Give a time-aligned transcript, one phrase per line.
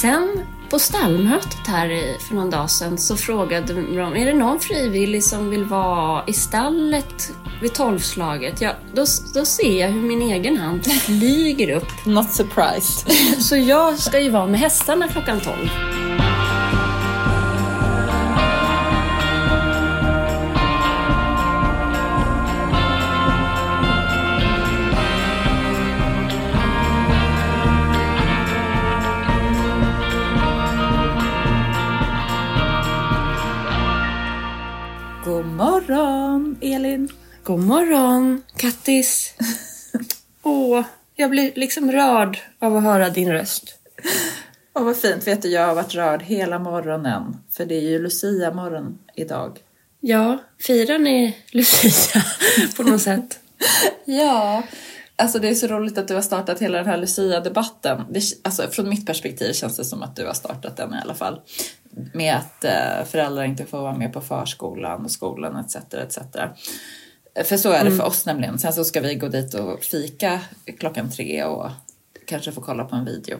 [0.00, 0.40] Sen
[0.70, 5.50] på stallmötet här för någon dag sedan så frågade de, är det någon frivillig som
[5.50, 8.60] vill vara i stallet vid tolvslaget?
[8.60, 9.04] Ja, då,
[9.34, 12.06] då ser jag hur min egen hand flyger upp.
[12.06, 13.12] Not surprised.
[13.42, 15.68] Så jag ska ju vara med hästarna klockan tolv.
[35.88, 37.08] Morgon, Elin.
[37.42, 39.34] God morgon, Kattis.
[40.42, 40.84] Åh,
[41.16, 43.78] jag blir liksom rörd av att höra din röst.
[44.74, 45.26] Åh, vad fint.
[45.26, 47.36] Vet du, jag har varit rörd hela morgonen.
[47.56, 49.58] För det är ju Lucia-morgon idag.
[50.00, 52.22] Ja, firar ni Lucia
[52.76, 53.38] på något sätt?
[54.04, 54.62] Ja,
[55.16, 58.00] alltså det är så roligt att du har startat hela den här Lucia-debatten.
[58.44, 61.40] Alltså från mitt perspektiv känns det som att du har startat den i alla fall.
[62.14, 65.76] Med att eh, föräldrar inte får vara med på förskolan och skolan etc.
[65.94, 66.18] etc.
[67.44, 68.58] För så är det för oss nämligen.
[68.58, 70.40] Sen så ska vi gå dit och fika
[70.78, 71.70] klockan tre och
[72.26, 73.38] kanske få kolla på en video.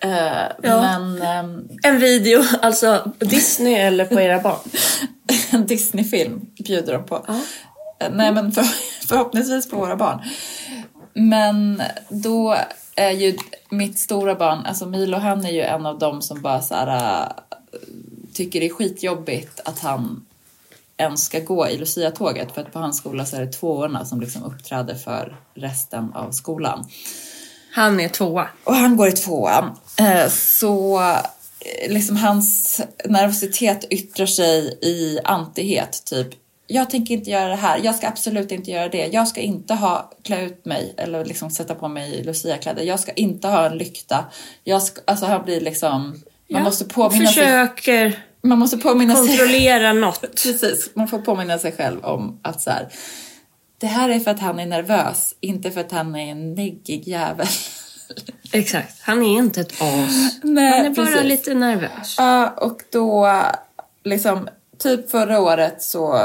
[0.00, 0.10] Eh,
[0.58, 4.58] Men ehm, En video, alltså Disney eller på era barn?
[5.50, 7.24] en Disney-film bjuder de på.
[8.00, 8.62] Eh, Nej, men för,
[9.08, 10.22] förhoppningsvis på våra barn.
[11.18, 12.56] Men då
[12.96, 13.36] är ju
[13.70, 17.20] mitt stora barn, alltså Milo, han är ju en av dem som bara så här,
[17.22, 17.78] äh,
[18.32, 20.26] tycker det är skitjobbigt att han
[20.96, 24.20] ens ska gå i Lucia-tåget för att på hans skola så är det tvåorna som
[24.20, 26.86] liksom uppträder för resten av skolan.
[27.72, 28.48] Han är tvåa.
[28.64, 29.70] Och han går i tvåan.
[29.98, 36.02] Eh, Så eh, liksom hans nervositet yttrar sig i antihet.
[36.04, 36.28] Typ,
[36.66, 37.80] jag tänker inte göra det här.
[37.84, 39.06] Jag ska absolut inte göra det.
[39.06, 42.82] Jag ska inte ha klä ut mig eller liksom sätta på mig Lucia-kläder.
[42.82, 44.24] Jag ska inte ha en lykta.
[44.64, 46.22] Jag ska, alltså han blir liksom...
[46.48, 50.20] Man Ja, måste påminna sig, Försöker man måste påminna sig kontrollera något.
[50.42, 52.88] Precis, man får påminna sig själv om att så här,
[53.78, 57.08] det här är för att han är nervös, inte för att han är en neggig
[57.08, 57.46] jävel.
[58.52, 60.38] Exakt, han är inte ett as.
[60.42, 61.24] Nej, han är bara precis.
[61.24, 62.14] lite nervös.
[62.18, 63.42] Ja, och då
[64.04, 64.48] liksom
[64.78, 66.20] typ förra året så,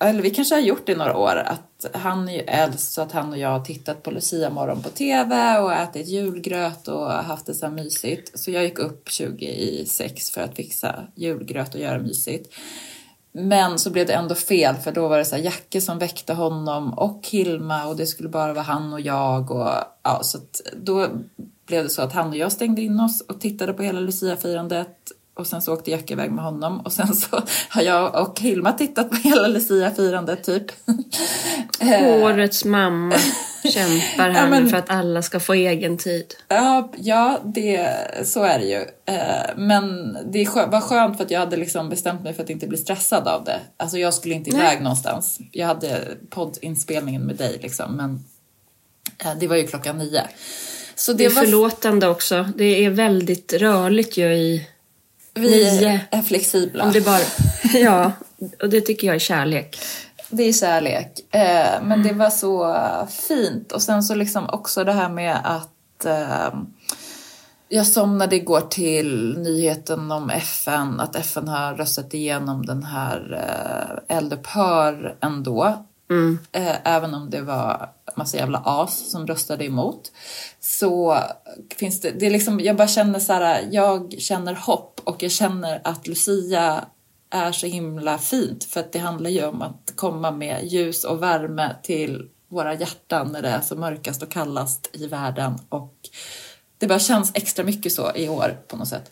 [0.00, 3.02] eller vi kanske har gjort det i några år, att han är ju äldst så
[3.02, 7.10] att han och jag har tittat på Lucia morgon på TV och ätit julgröt och
[7.10, 8.38] haft det så här mysigt.
[8.38, 12.54] Så jag gick upp 20 i sex för att fixa julgröt och göra mysigt.
[13.32, 16.34] Men så blev det ändå fel för då var det så här Jacke som väckte
[16.34, 19.70] honom och Hilma och det skulle bara vara han och jag och
[20.02, 21.08] ja, så att då
[21.66, 25.12] blev det så att han och jag stängde in oss och tittade på hela Lucia-firandet
[25.40, 28.72] och sen så åkte Jacke iväg med honom och sen så har jag och Hilma
[28.72, 30.64] tittat på hela Lucia-firandet typ.
[32.22, 33.14] Årets mamma
[33.64, 36.34] kämpar här Ja, men- för att alla ska få egen tid.
[36.48, 37.90] Ja, ja det,
[38.24, 38.80] så är det ju.
[39.14, 42.66] Eh, Men det var skönt för att jag hade liksom bestämt mig för att inte
[42.66, 43.60] bli stressad av det.
[43.76, 44.60] Alltså jag skulle inte Nej.
[44.60, 45.38] iväg någonstans.
[45.52, 48.24] Jag hade poddinspelningen med dig liksom, men
[49.24, 50.22] eh, det var ju klockan nio.
[50.94, 51.42] Så Det det, är var...
[51.42, 52.48] förlåtande också.
[52.56, 54.68] Det är väldigt rörligt ju i...
[55.40, 56.00] Vi nio.
[56.10, 56.84] är flexibla.
[56.84, 57.20] Om det bara...
[57.74, 58.12] Ja,
[58.62, 59.78] och det tycker jag är kärlek.
[60.30, 61.34] Det är kärlek.
[61.34, 62.76] Eh, men det var så
[63.10, 63.72] fint.
[63.72, 66.60] Och sen så liksom också det här med att eh,
[67.68, 73.42] jag somnade igår till nyheten om FN, att FN har röstat igenom den här
[74.08, 75.86] eh, eldupphör ändå.
[76.52, 80.12] Eh, även om det var massa jävla as som röstade emot.
[80.60, 81.18] Så
[81.76, 85.30] finns det, det är liksom, jag bara känner så här, jag känner hopp och jag
[85.30, 86.84] känner att Lucia
[87.30, 91.22] är så himla fint för att det handlar ju om att komma med ljus och
[91.22, 95.58] värme till våra hjärtan när det är så mörkast och kallast i världen.
[95.68, 95.94] Och
[96.78, 99.10] det bara känns extra mycket så i år på något sätt.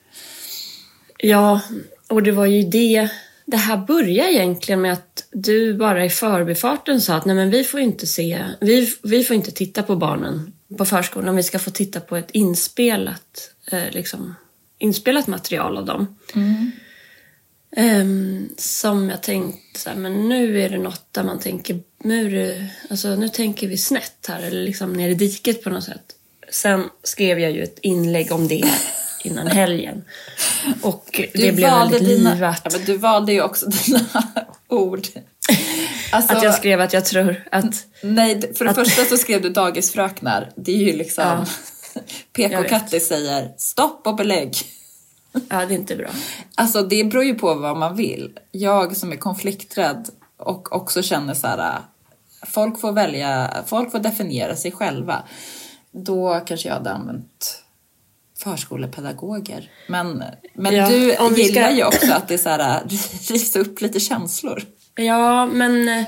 [1.19, 1.61] Ja,
[2.09, 3.11] och det var ju det...
[3.47, 7.65] Det här började egentligen med att du bara i förbifarten sa att nej men vi
[7.65, 11.71] får inte se, vi, vi får inte titta på barnen på förskolan, vi ska få
[11.71, 14.35] titta på ett inspelat, eh, liksom,
[14.79, 16.17] inspelat material av dem.
[17.77, 22.67] Ehm, som jag tänkte så här, men nu är det något där man tänker, nu,
[22.91, 26.15] alltså, nu tänker vi snett här, eller liksom ner i diket på något sätt.
[26.51, 28.65] Sen skrev jag ju ett inlägg om det
[29.25, 30.05] innan helgen.
[30.83, 32.61] Och det blev väldigt dina, livat.
[32.65, 34.01] ja, men du valde ju också dina
[34.69, 35.07] ord.
[36.13, 37.87] Alltså, Att jag skrev att jag tror att...
[38.03, 40.51] Nej, för det första så skrev du dagisfröknar.
[40.57, 41.25] Det är ju liksom...
[41.25, 41.47] Ja.
[41.95, 42.33] Vet.
[42.33, 44.57] PK-Katti säger stopp och belägg.
[45.33, 46.09] Ja, det är inte bra.
[46.55, 48.39] Alltså det beror ju på vad man vill.
[48.53, 51.79] Jag som är konflikträdd och också känner så här,
[52.47, 55.23] folk får välja, folk får definiera sig själva.
[55.91, 57.63] Då kanske jag hade använt
[58.39, 59.71] förskolepedagoger.
[59.89, 60.25] Men,
[60.55, 60.97] men Ja, du
[61.43, 62.83] gillar ska- ju också att det är så här,
[63.33, 64.63] rivs upp lite känslor.
[64.95, 66.05] Ja, men eh,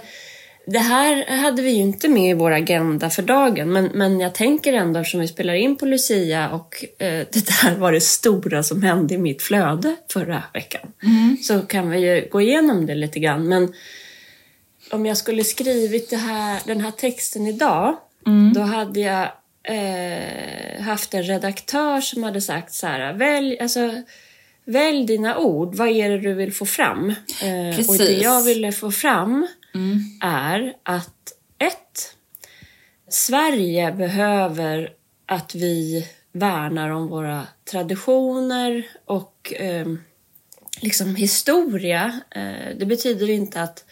[0.66, 3.72] det här hade vi ju inte med i vår agenda för dagen.
[3.72, 7.76] Men, men jag tänker ändå eftersom vi spelar in på Lucia och eh, det där
[7.76, 10.92] var det stora som hände i mitt flöde förra veckan.
[11.42, 13.48] Så kan vi ju gå igenom det lite grann.
[13.48, 13.72] Men
[14.90, 17.96] om jag skulle skrivit det här, den här texten idag,
[18.54, 19.28] då hade jag
[19.62, 24.02] eh, haft en redaktör som hade sagt så här, välj, alltså,
[24.64, 27.14] välj dina ord, vad är det du vill få fram?
[27.42, 29.46] Eh, och det jag ville få fram
[30.20, 32.16] är att ett,
[33.08, 34.92] Sverige behöver
[35.26, 39.86] att vi värnar om våra traditioner och eh,
[40.80, 42.20] liksom historia.
[42.30, 43.84] Eh, det betyder inte att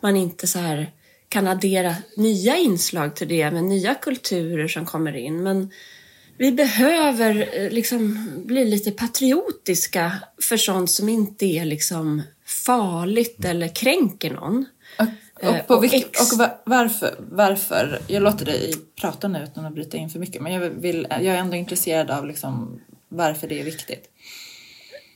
[0.00, 0.92] man inte så här
[1.28, 5.42] kan addera nya inslag till det med nya kulturer som kommer in.
[5.42, 5.70] Men
[6.36, 10.12] vi behöver eh, liksom bli lite patriotiska
[10.42, 14.66] för sånt som inte är liksom farligt eller kränker någon.
[15.00, 15.06] Och,
[15.42, 19.42] Eh, och, på och vilket, ex- och va- varför, varför, jag låter dig prata nu
[19.44, 22.80] utan att bryta in för mycket, men jag, vill, jag är ändå intresserad av liksom
[23.08, 24.08] varför det är viktigt.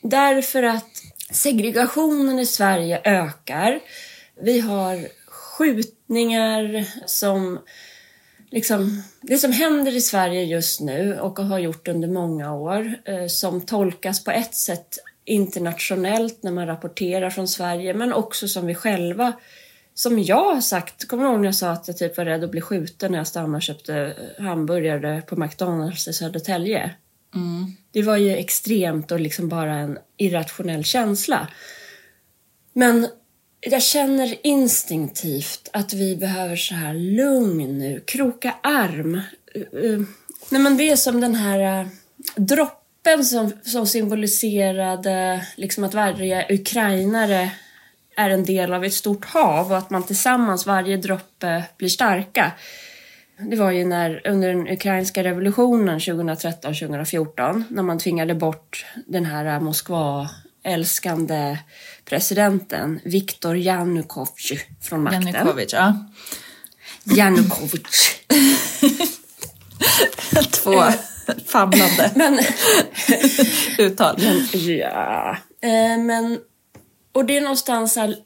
[0.03, 0.91] Därför att
[1.31, 3.81] segregationen i Sverige ökar.
[4.43, 7.59] Vi har skjutningar som...
[8.51, 13.27] Liksom, det som händer i Sverige just nu och har gjort under många år eh,
[13.27, 18.75] som tolkas på ett sätt internationellt när man rapporterar från Sverige men också som vi
[18.75, 19.33] själva
[19.95, 22.45] som jag har sagt, kommer du ihåg när jag sa att jag typ var rädd
[22.45, 26.91] att bli skjuten när jag stannade och köpte hamburgare på McDonalds i Södertälje?
[27.93, 31.49] Det var ju extremt och liksom bara en irrationell känsla.
[32.73, 33.09] Men
[33.61, 39.15] jag känner instinktivt att vi behöver så här lugn nu, kroka arm.
[39.57, 40.03] Uh, uh,
[40.49, 41.89] Nej men det är som den här uh,
[42.37, 47.51] droppen som, som symboliserade liksom att varje ukrainare
[48.17, 52.53] är en del av ett stort hav och att man tillsammans, varje droppe, blir starka.
[53.39, 59.61] Det var ju när, under den ukrainska revolutionen 2013-2014 när man tvingade bort den här
[59.61, 61.59] Moskva-älskande
[62.05, 65.27] presidenten Viktor Janukovych från makten.
[65.27, 66.07] Janukovic, ja.
[67.05, 68.25] Janukovych.
[70.51, 70.83] Två
[71.47, 72.39] famlande Men,
[73.79, 74.17] uttal.
[74.53, 75.37] ja.
[75.63, 76.39] Eh, men,
[77.15, 78.17] och det är någonstans här,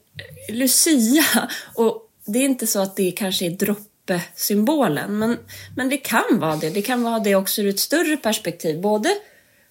[0.49, 5.37] Lucia, och det är inte så att det kanske är droppesymbolen, men,
[5.75, 6.69] men det kan vara det.
[6.69, 9.09] Det kan vara det också ur ett större perspektiv, både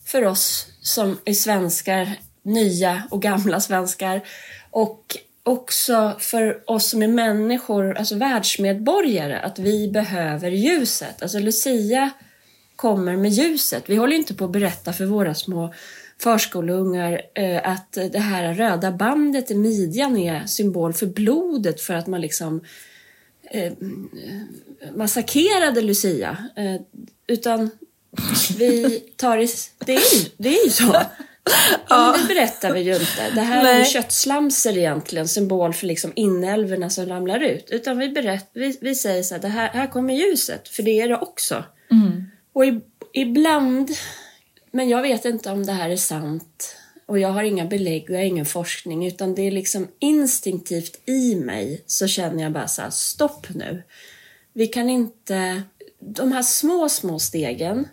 [0.04, 2.12] för oss som är svenskar,
[2.42, 4.20] nya och gamla svenskar,
[4.70, 11.22] och också för oss som är människor, alltså världsmedborgare, att vi behöver ljuset.
[11.22, 12.10] Alltså Lucia
[12.76, 13.84] kommer med ljuset.
[13.86, 15.74] Vi håller inte på att berätta för våra små
[16.22, 22.06] förskoleungar eh, att det här röda bandet i midjan är symbol för blodet för att
[22.06, 22.60] man liksom
[23.50, 23.72] eh,
[24.94, 26.36] massakrerade Lucia.
[26.56, 26.80] Eh,
[27.26, 27.70] utan
[28.58, 29.48] vi tar i,
[29.78, 31.02] det, är ju, det är ju så.
[31.88, 33.30] Ja, men det berättar vi ju inte.
[33.34, 33.84] Det här är Nej.
[33.84, 37.70] köttslamser egentligen, symbol för liksom inälvorna som ramlar ut.
[37.70, 41.00] Utan vi, berätt, vi, vi säger så här, det här, här kommer ljuset, för det
[41.00, 41.64] är det också.
[42.52, 42.80] Och i,
[43.12, 43.90] ibland,
[44.70, 46.76] men jag vet inte om det här är sant.
[47.06, 49.06] Och jag har inga belägg och jag har ingen forskning.
[49.06, 53.82] Utan det är liksom instinktivt i mig så känner jag bara så här, stopp nu.
[54.52, 55.62] Vi kan inte,
[56.00, 57.88] de här små, små stegen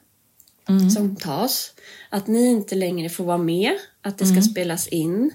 [0.93, 1.73] som tas,
[2.09, 5.31] att ni inte längre får vara med, att det ska spelas in.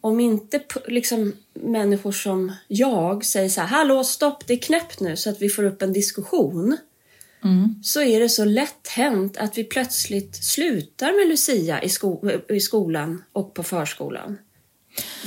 [0.00, 5.16] Om inte liksom, människor som jag säger så här, hallå stopp, det är knäppt nu.
[5.16, 6.76] Så att vi får upp en diskussion
[7.82, 12.60] så är det så lätt hänt att vi plötsligt slutar med Lucia i, sko- i
[12.60, 14.38] skolan och på förskolan.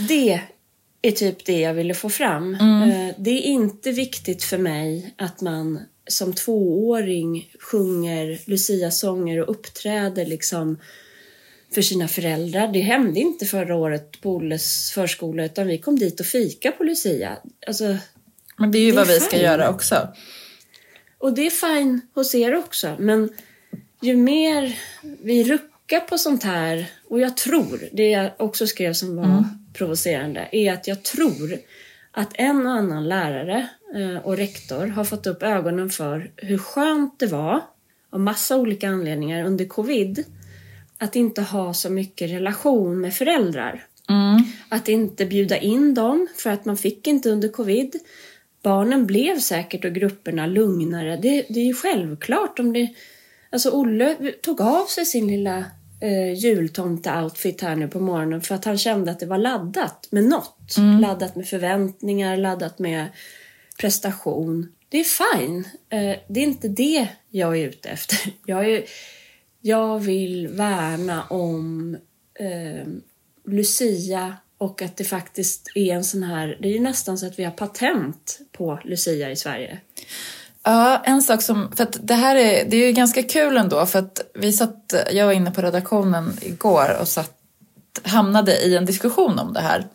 [0.07, 0.41] Det
[1.01, 2.55] är typ det jag ville få fram.
[2.55, 10.25] Eh, Det är inte viktigt för mig att man som tvååring sjunger Lucia-sånger och uppträder
[10.25, 10.77] liksom
[11.73, 12.67] för sina föräldrar.
[12.73, 16.83] Det hände inte förra året på Olles förskola utan vi kom dit och fika på
[16.83, 17.37] Lucia.
[17.67, 17.97] Alltså,
[18.57, 20.07] Men det är ju Det är vad vi ska göra också.
[21.25, 23.29] Och det är fine hos er också, men
[24.01, 24.79] ju mer
[25.23, 30.49] vi ruckar på sånt här, och jag tror, det jag också skrev som var provocerande,
[30.51, 31.57] är att jag tror
[32.11, 37.19] att en och annan lärare eh, och rektor har fått upp ögonen för hur skönt
[37.19, 37.61] det var,
[38.09, 40.23] av massa olika anledningar, under covid,
[40.97, 43.85] att inte ha så mycket relation med föräldrar.
[44.69, 47.95] Att inte bjuda in dem, för att man fick inte under covid.
[48.65, 51.17] Barnen blev säkert och grupperna lugnare.
[51.17, 52.89] Det, det är ju självklart om det...
[53.49, 55.57] Alltså Olle tog av sig sin lilla
[56.01, 60.23] eh, jultomte-outfit här nu på morgonen för att han kände att det var laddat med
[60.23, 60.75] något.
[61.01, 63.05] Laddat med förväntningar, laddat med
[63.79, 64.71] prestation.
[64.89, 65.67] Det är fine.
[65.89, 68.17] Eh, det är inte det jag är ute efter.
[68.45, 68.83] Jag, är,
[69.61, 71.97] jag vill värna om
[72.39, 72.87] eh,
[73.47, 76.57] Lucia och att det faktiskt är en sån här...
[76.61, 79.79] Det är ju nästan så att vi har patent på Lucia i Sverige.
[80.63, 83.85] Ja, en sak som, för att det här är, det är ju ganska kul ändå
[83.85, 87.31] för att vi satt, jag var inne på redaktionen igår och satt,
[88.03, 89.85] hamnade i en diskussion om det här.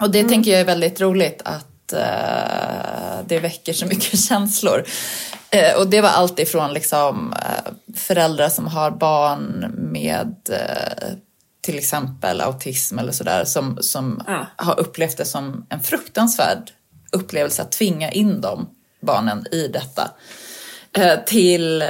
[0.00, 4.84] Och det tänker jag är väldigt roligt att eh, det väcker så mycket känslor.
[5.50, 10.36] Eh, och det var allt ifrån liksom eh, föräldrar som har barn med
[11.66, 14.46] till exempel autism eller sådär som, som Ja.
[14.56, 16.70] har upplevt det som en fruktansvärd
[17.12, 18.68] upplevelse att tvinga in dem,
[19.02, 20.10] barnen, i detta.
[20.92, 21.88] Eh, till eh,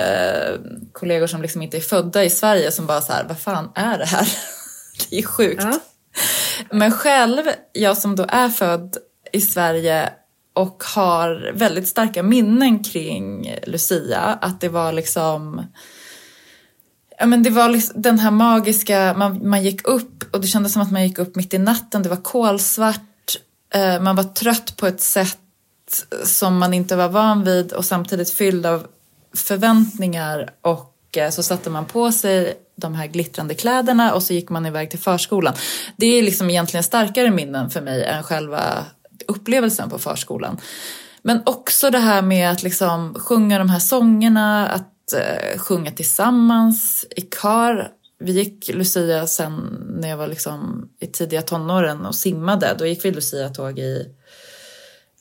[0.93, 3.99] kollegor som liksom inte är födda i Sverige som bara så här, vad fan är
[3.99, 4.29] det här?
[5.11, 5.63] det är sjukt.
[5.63, 5.79] Ja.
[6.71, 7.43] Men själv,
[7.73, 8.97] jag som då är född
[9.33, 10.11] i Sverige
[10.55, 15.67] och har väldigt starka minnen kring Lucia, att det var liksom
[17.19, 20.73] Ja, men det var liksom den här magiska, man, man gick upp och det kändes
[20.73, 23.37] som att man gick upp mitt i natten, det var kolsvart,
[23.75, 25.39] eh, man var trött på ett sätt
[26.25, 28.87] som man inte var van vid och samtidigt fylld av
[29.35, 34.51] förväntningar och eh, så satte man på sig de här glittrande kläderna och så gick
[34.51, 35.55] man iväg till förskolan.
[35.97, 38.85] Det är liksom egentligen starkare minnen för mig än själva
[39.27, 40.61] upplevelsen på förskolan.
[41.23, 47.07] Men också det här med att liksom sjunga de här sångerna, att eh, sjunga tillsammans
[47.17, 47.89] i kör.
[48.19, 49.53] Vi gick Lucia sen
[50.01, 52.75] när jag var liksom i tidiga tonåren och simmade.
[52.79, 54.07] Då gick vi Lucia-tåg i,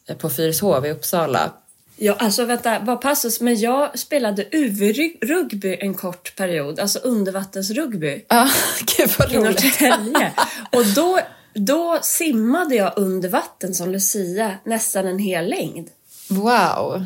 [0.09, 1.53] eh, på Fyrishov i Uppsala.
[1.97, 3.41] Ja, alltså vänta, bara passus.
[3.41, 8.49] Men jag spelade UV-rugby en kort period, alltså undervattensrugby Ja,
[8.97, 9.63] gud vad i roligt.
[9.63, 10.33] Norrtälje.
[10.71, 11.19] Och då,
[11.53, 15.89] då simmade jag under vatten som Lucia nästan en hel längd.
[16.29, 17.05] Wow,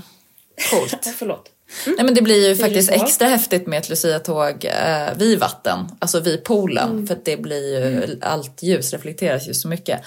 [0.71, 1.07] coolt.
[1.19, 1.97] Ja, förlåt.
[1.97, 3.07] Nej, men det blir ju faktiskt Fyrishov.
[3.07, 7.79] extra häftigt med ett Lucia-tåg eh, vid vatten, alltså vid poolen, för att det blir
[7.79, 10.01] ju, allt ljus reflekteras ju så mycket.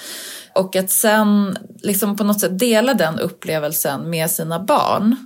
[0.55, 5.17] Och att sen liksom på något sätt dela den upplevelsen med sina barn,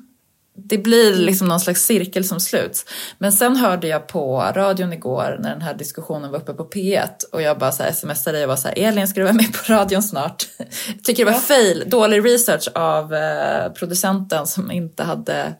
[0.57, 2.85] det blir liksom någon slags cirkel som sluts.
[3.19, 7.09] Men sen hörde jag på radion igår när den här diskussionen var uppe på P1
[7.33, 9.53] och jag bara så här smsade och var så här, Elin ska du vara med
[9.53, 10.49] på radion snart?
[10.59, 10.69] Jag
[11.05, 15.55] tycker det var fail, dålig research av eh, producenten som inte hade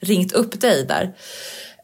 [0.00, 1.02] ringt upp dig där.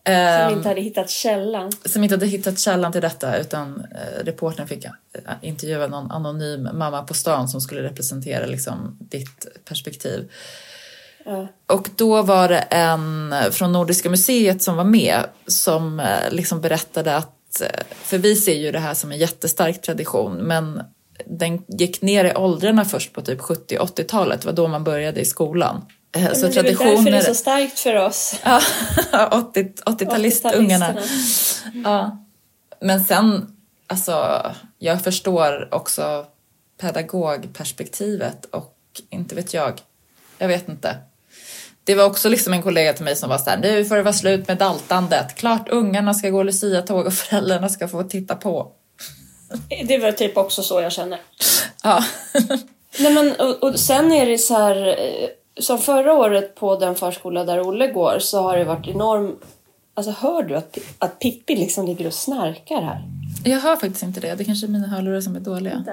[0.04, 1.72] Som Ehm, inte hade hittat källan.
[1.84, 4.90] som inte hade hittat källan till detta utan eh, reportern fick eh,
[5.42, 10.30] intervjua någon anonym mamma på stan som skulle representera liksom, ditt perspektiv.
[11.24, 11.48] Ja.
[11.66, 17.16] Och då var det en från Nordiska museet som var med som eh, liksom berättade
[17.16, 20.82] att, eh, för vi ser ju det här som en jättestark tradition, men
[21.26, 25.24] den gick ner i åldrarna först på typ 70-80-talet, det var då man började i
[25.24, 25.84] skolan.
[26.16, 28.34] Eh, Men Så det är väl därför det är så starkt för oss.
[28.42, 28.60] Ja,
[29.32, 30.94] 80 80-talistungarna.
[31.84, 32.24] Ja.
[32.80, 34.42] Men sen, alltså,
[34.78, 36.26] jag förstår också
[36.80, 38.76] pedagogperspektivet och
[39.10, 39.80] inte vet jag.
[40.38, 40.96] Jag vet inte.
[41.84, 44.02] Det var också liksom en kollega till mig som var så här, nu får det
[44.02, 45.34] vara slut med daltandet.
[45.34, 48.72] Klart ungarna ska gå Lucia-tåg och föräldrarna ska få titta på.
[49.84, 51.20] Det var typ också så jag känner.
[51.82, 52.04] Ja.
[52.98, 55.28] Nej, men, och, och sen är det så här, eh,
[55.60, 59.36] som förra året på den förskola där Olle går så har det varit enorm...
[59.94, 63.02] Alltså hör du att, att Pippi liksom ligger och snarkar här?
[63.44, 64.34] Jag hör faktiskt inte det.
[64.34, 65.84] Det kanske är mina hörlurar som är dåliga.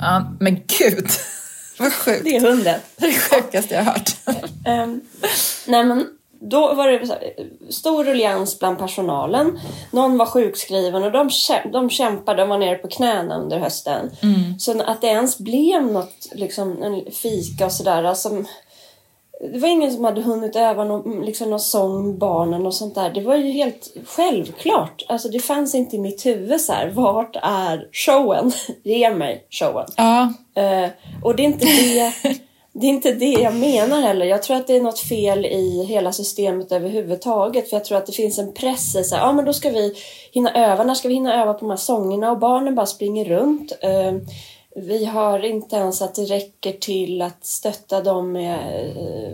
[0.00, 1.08] Ja, men gud.
[1.78, 2.24] Vad sjukt.
[2.24, 2.80] Det är hunden.
[2.96, 4.16] Det är det sjukaste jag har hört.
[4.66, 5.00] Ehm,
[5.66, 6.06] nej men
[6.40, 7.32] då var det här,
[7.70, 9.58] stor ruljans bland personalen.
[9.90, 14.10] Någon var sjukskriven och de, kä- de kämpade, de var nere på knäna under hösten.
[14.58, 18.04] Så att det ens blev något, liksom en fika och sådär.
[18.04, 18.44] Alltså,
[19.52, 22.94] det var ingen som hade hunnit öva någon, liksom någon sång med barnen och sånt
[22.94, 23.10] där.
[23.10, 25.04] Det var ju helt självklart.
[25.08, 28.52] Alltså det fanns inte i mitt huvud så här, vart är showen?
[28.82, 29.86] Ge mig showen.
[29.96, 30.88] Ja, Eh,
[31.22, 32.12] och det är, inte det,
[32.80, 34.26] det är inte det jag menar heller.
[34.26, 37.70] Jag tror att det är något fel i hela systemet överhuvudtaget.
[37.70, 39.70] För jag tror att det finns en press i så här, ja men då ska
[39.70, 39.94] vi
[40.32, 40.84] hinna öva.
[40.84, 42.30] När ska vi hinna öva på de här sångerna?
[42.30, 43.72] Och barnen bara springer runt.
[43.80, 44.12] Eh,
[44.76, 48.58] vi har inte ens att det räcker till att stötta dem med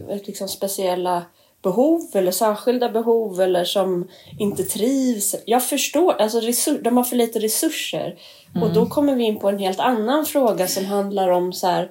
[0.08, 1.22] eh, liksom speciella
[1.62, 4.08] behov eller särskilda behov eller som
[4.38, 5.37] inte trivs.
[5.44, 6.40] Jag förstår, alltså
[6.80, 8.18] de har för lite resurser.
[8.62, 11.90] Och då kommer vi in på en helt annan fråga som handlar om så här,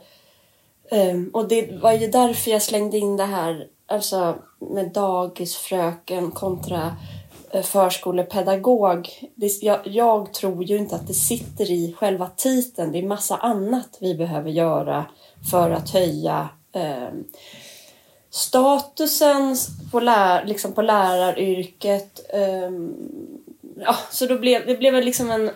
[0.92, 6.96] Um, och det var ju därför jag slängde in det här alltså med dagisfröken kontra
[7.52, 9.10] eh, förskolepedagog.
[9.36, 12.92] Det, jag, jag tror ju inte att det sitter i själva titeln.
[12.92, 15.06] Det är massa annat vi behöver göra
[15.52, 17.10] för att höja eh,
[18.30, 19.56] statusen
[19.92, 22.20] på, lär, liksom på läraryrket.
[22.34, 22.72] Eh,
[23.76, 25.52] ja, så då blev, det blev liksom en...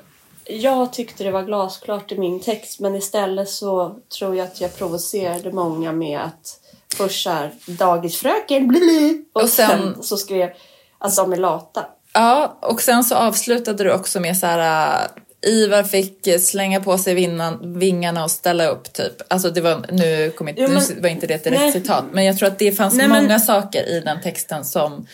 [0.47, 4.77] Jag tyckte det var glasklart i min text men istället så tror jag att jag
[4.77, 6.59] provocerade många med att
[6.97, 10.49] först såhär dagisfröken bli, och, Och sen- sen så skrev
[10.97, 11.85] att de är lata.
[12.13, 15.01] Ja, och sen så avslutade du också med så här...
[15.03, 15.07] äh,
[15.47, 19.13] Ivar fick slänga på sig vinnan, vingarna och ställa upp typ.
[19.27, 21.71] Alltså det var, nu, kom inte, Jo, men- nu var inte det ett direkt nej.
[21.71, 25.07] citat, men jag tror att det fanns Nej, men- många saker i den texten som,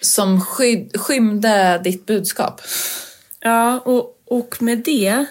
[0.00, 2.60] som skyd, skymde ditt budskap.
[3.40, 5.26] Ja, och, och med det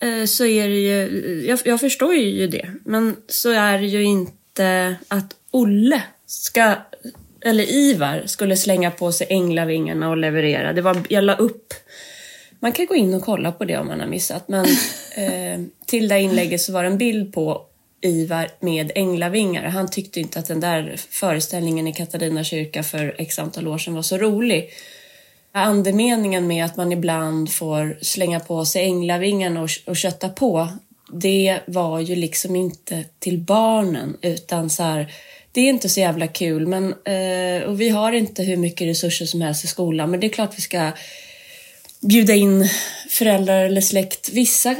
[0.00, 4.02] eh, så är det ju, jag, jag förstår ju det, men så är det ju
[4.02, 6.74] inte att Olle ska,
[7.40, 10.72] eller Ivar skulle slänga på sig änglavingarna och leverera.
[10.72, 11.74] Det var, jag la upp,
[12.60, 14.64] man kan gå in och kolla på det om man har missat, men
[15.16, 17.66] eh, till det inlägget så var det en bild på
[18.00, 19.62] Ivar med änglavingar.
[19.62, 23.94] Han tyckte inte att den där föreställningen i Katarina kyrka för x antal år sedan
[23.94, 24.70] var så rolig.
[25.58, 30.68] Andemeningen med att man ibland får slänga på sig änglavingarna och, och kötta på,
[31.12, 35.12] det var ju liksom inte till barnen utan så här,
[35.52, 39.26] det är inte så jävla kul men, eh, och vi har inte hur mycket resurser
[39.26, 40.92] som helst i skolan men det är klart vi ska
[42.00, 42.68] bjuda in
[43.08, 44.30] föräldrar eller släkt.
[44.32, 44.76] Vissa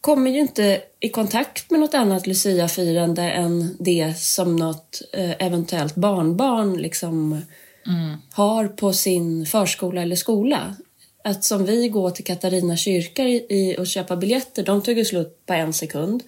[0.00, 5.94] kommer ju inte i kontakt med något annat luciafirande än det som något eh, eventuellt
[5.94, 7.42] barnbarn liksom
[8.32, 10.76] har på sin förskola eller skola.
[11.24, 15.04] Att som vi går till Katarina kyrka i, i, och köpa biljetter, de tog ju
[15.04, 16.22] slut på en sekund.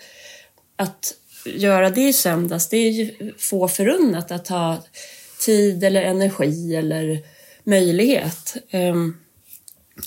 [0.77, 1.15] Att
[1.45, 4.79] göra det i söndags, det är ju få förunnat att ha
[5.47, 7.19] tid eller energi eller
[7.65, 8.57] möjlighet.
[8.73, 9.17] Um,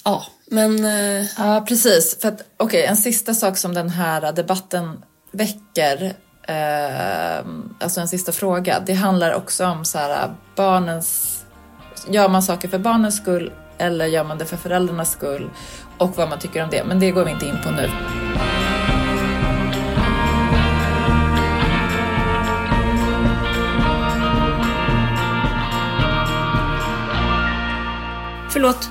[0.04, 0.86] ja, men...
[0.86, 2.22] eh, Ja, precis.
[2.22, 6.14] För att, okay, en sista sak som den här debatten väcker,
[6.48, 7.46] eh,
[7.80, 11.33] alltså en sista fråga, det handlar också om så här, barnens,
[12.08, 15.50] gör man saker för barnens skull eller gör man det för föräldrarnas skull
[15.98, 16.84] och vad man tycker om det.
[16.84, 17.90] Men det går vi inte in på nu.
[28.54, 28.90] Förlåt.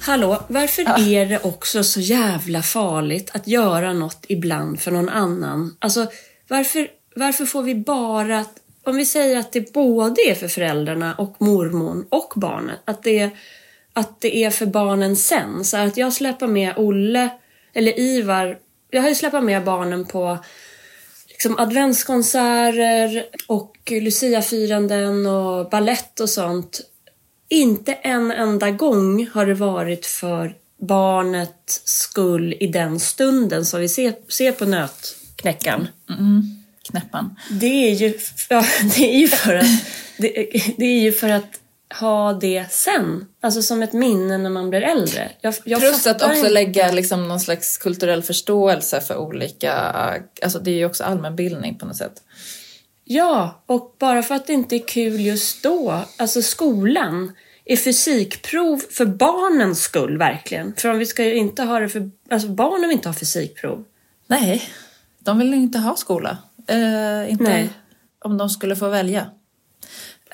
[0.00, 5.76] Hallå, varför är det också så jävla farligt att göra något ibland för någon annan?
[5.78, 6.06] Alltså,
[6.48, 8.44] varför, varför får vi bara...
[8.84, 13.30] Om vi säger att det både är för föräldrarna och mormon och barnet, att det,
[13.92, 15.64] att det är för barnen sen.
[15.64, 17.30] Så att jag släpper med Olle,
[17.72, 18.58] eller Ivar,
[18.90, 20.38] jag har ju släppt med barnen på
[21.28, 26.80] liksom adventskonserter och luciafiranden och ballett och sånt.
[27.48, 33.88] Inte en enda gång har det varit för barnets skull i den stunden som vi
[33.88, 35.88] ser, ser på nötknäckaren.
[36.10, 36.61] Mm.
[36.90, 37.36] Knäppan.
[37.50, 38.18] Det är ju,
[38.48, 38.64] ja,
[38.96, 39.66] det är ju för att
[40.18, 40.30] det,
[40.76, 41.58] det är ju för att
[42.00, 43.26] ha det sen.
[43.40, 45.30] Alltså som ett minne när man blir äldre.
[45.40, 49.72] Jag, jag Plus att också inte- lägga liksom någon slags kulturell förståelse för olika,
[50.42, 52.22] alltså det är ju också allmänbildning på något sätt.
[53.04, 56.00] Ja, och bara för att det inte är kul just då.
[56.16, 57.32] Alltså skolan
[57.64, 60.74] är fysikprov för barnens skull verkligen.
[60.76, 62.10] För om vi ska ju inte ha det för...
[62.30, 63.84] Alltså barnen vill inte ha fysikprov.
[64.26, 64.62] Nej,
[65.18, 66.38] de vill ju inte ha skola.
[66.68, 67.70] Eh, inte Nej.
[68.24, 69.26] om de skulle få välja.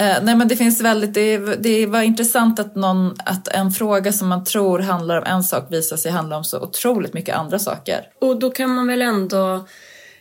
[0.00, 4.12] Eh, nej men det finns väldigt, det, det var intressant att, någon, att en fråga
[4.12, 7.58] som man tror handlar om en sak visar sig handla om så otroligt mycket andra
[7.58, 8.08] saker.
[8.20, 9.66] Och då kan man väl ändå,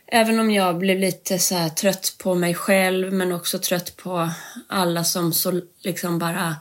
[0.07, 4.29] även om jag blev lite så trött på mig själv men också trött på
[4.67, 6.55] alla som så liksom bara...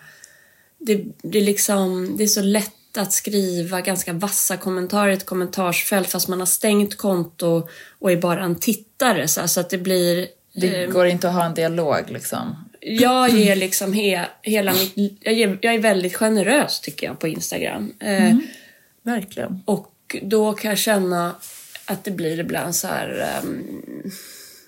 [0.78, 6.08] Det, det, liksom, det är så lätt att skriva ganska vassa kommentarer i ett kommentarsfält
[6.08, 9.28] fast man har stängt konto och är bara en tittare.
[9.28, 10.28] Så, så att det blir...
[10.54, 12.68] Det eh, går inte att ha en dialog liksom.
[12.80, 15.18] jag ger liksom he, hela mitt...
[15.20, 17.92] Jag, ger, jag är väldigt generös tycker jag på Instagram.
[18.00, 18.36] Eh,
[19.02, 19.62] Verkligen.
[19.64, 21.34] och då kan jag känna
[21.84, 23.38] att det blir ibland så här...
[23.38, 23.62] ehm,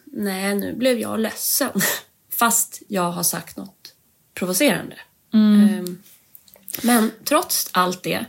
[0.04, 1.70] nej, nu blev jag ledsen.
[2.38, 3.94] Fast jag har sagt något
[4.34, 4.96] provocerande.
[5.34, 6.02] Ehm,
[6.82, 8.24] men trots allt det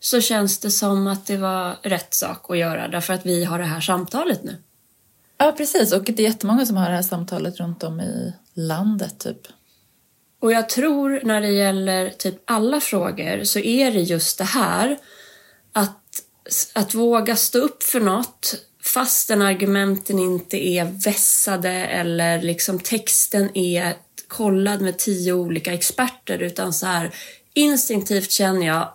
[0.00, 3.58] så känns det som att det var rätt sak att göra därför att vi har
[3.58, 4.56] det här samtalet nu.
[5.38, 9.18] Ja precis och det är jättemånga som har det här samtalet runt om i landet
[9.18, 9.40] typ.
[10.40, 14.98] Och jag tror när det gäller typ alla frågor så är det just det här
[15.72, 16.22] att,
[16.72, 23.94] att våga stå upp för något fastän argumenten inte är vässade eller liksom texten är
[24.28, 27.10] kollad med tio olika experter utan så här
[27.58, 28.88] instinktivt känner jag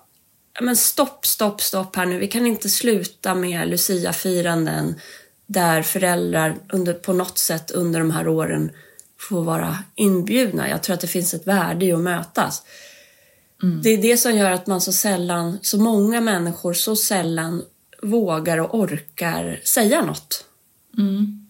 [0.61, 2.19] men stopp, stopp, stopp här nu.
[2.19, 4.95] Vi kan inte sluta med Lucia-firanden
[5.45, 8.71] där föräldrar under, på något sätt under de här åren
[9.19, 10.69] får vara inbjudna.
[10.69, 12.63] Jag tror att det finns ett värde i att mötas.
[13.63, 13.81] Mm.
[13.81, 17.63] Det är det som gör att man så sällan, så många människor så sällan
[18.01, 20.45] vågar och orkar säga något.
[20.97, 21.47] Mm.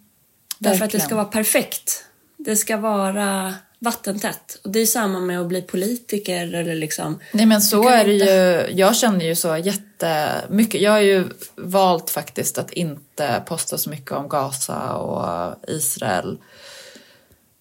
[0.60, 2.06] Därför att det ska vara perfekt.
[2.38, 4.60] Det ska vara vattentätt.
[4.64, 7.20] Och det är samma med att bli politiker eller liksom...
[7.32, 8.26] Nej men så är det inte...
[8.26, 8.80] ju.
[8.80, 10.82] Jag känner ju så jättemycket.
[10.82, 16.38] Jag har ju valt faktiskt att inte posta så mycket om Gaza och Israel.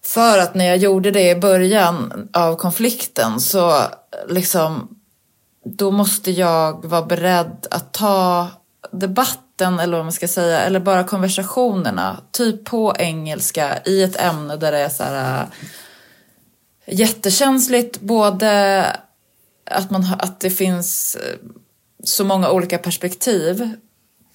[0.05, 3.81] För att när jag gjorde det i början av konflikten så
[4.29, 4.97] liksom
[5.65, 8.47] då måste jag vara beredd att ta
[8.91, 14.55] debatten eller vad man ska säga eller bara konversationerna typ på engelska i ett ämne
[14.55, 15.47] där det är så här
[16.85, 18.01] jättekänsligt.
[18.01, 18.85] Både
[19.65, 21.37] att, man, att det finns eh,
[22.03, 23.69] så många olika perspektiv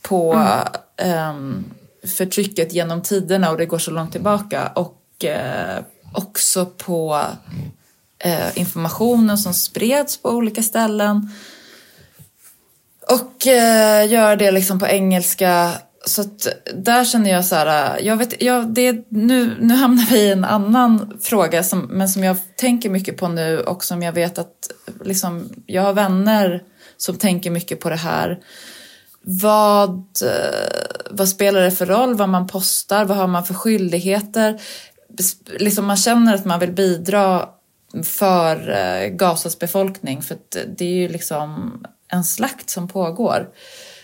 [0.03, 1.37] på mm.
[1.37, 1.65] um,
[2.07, 4.67] förtrycket genom tiderna och det går så långt tillbaka.
[4.67, 7.23] Och uh, också på
[8.27, 11.31] uh, informationen som spreds på olika ställen.
[13.11, 15.73] Och uh, göra det liksom på engelska
[16.09, 20.19] så att där känner jag så här, jag vet, jag, det, nu, nu hamnar vi
[20.19, 24.13] i en annan fråga som, men som jag tänker mycket på nu och som jag
[24.13, 24.71] vet att
[25.05, 26.63] liksom, jag har vänner
[26.97, 28.39] som tänker mycket på det här.
[29.23, 33.05] Vad, eh, vad spelar det för roll vad man postar?
[33.05, 34.61] Vad har man för skyldigheter?
[35.59, 37.49] Liksom man känner att man vill bidra
[38.05, 40.37] för eh, Gazas befolkning för
[40.77, 43.49] det är ju liksom en slakt som pågår.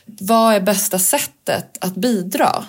[0.05, 2.65] Vad är bästa sättet att bidra?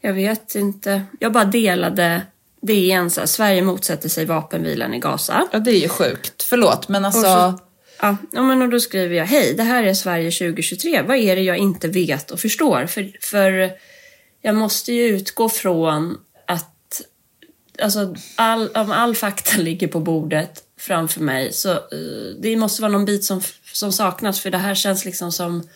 [0.00, 1.02] Jag vet inte.
[1.20, 2.22] Jag bara delade
[2.60, 5.48] DN så här, Sverige motsätter sig vapenvilan i Gaza.
[5.52, 6.42] Ja, det är ju sjukt.
[6.42, 7.20] Förlåt, men alltså...
[7.20, 7.58] Så,
[8.00, 11.02] ja, men och då skriver jag, hej, det här är Sverige 2023.
[11.02, 12.86] Vad är det jag inte vet och förstår?
[12.86, 13.70] För, för
[14.42, 17.02] jag måste ju utgå från att
[17.82, 22.92] alltså, all, om all fakta ligger på bordet framför mig så uh, det måste vara
[22.92, 23.40] någon bit som,
[23.72, 25.68] som saknas för det här känns liksom som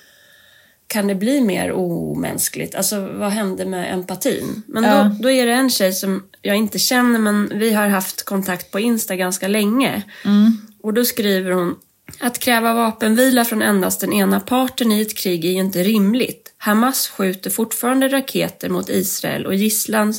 [0.91, 2.75] kan det bli mer omänskligt?
[2.75, 4.63] Alltså vad hände med empatin?
[4.67, 5.03] Men ja.
[5.03, 8.71] då, då är det en tjej som jag inte känner men vi har haft kontakt
[8.71, 10.03] på Insta ganska länge.
[10.25, 10.53] Mm.
[10.83, 11.77] Och då skriver hon
[12.21, 16.55] att kräva vapenvila från endast den ena parten i ett krig är ju inte rimligt.
[16.59, 20.15] Hamas skjuter fortfarande raketer mot Israel och gisslan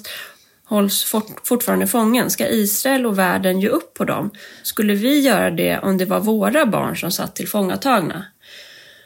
[0.66, 2.30] hålls fort, fortfarande fången.
[2.30, 4.32] Ska Israel och världen ge upp på dem?
[4.64, 8.26] Skulle vi göra det om det var våra barn som satt tillfångatagna?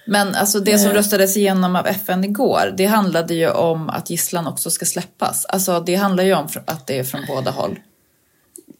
[0.05, 0.93] Men alltså det som eh.
[0.93, 5.45] röstades igenom av FN igår, det handlade ju om att gisslan också ska släppas.
[5.45, 7.79] Alltså det handlar ju om att det är från båda håll.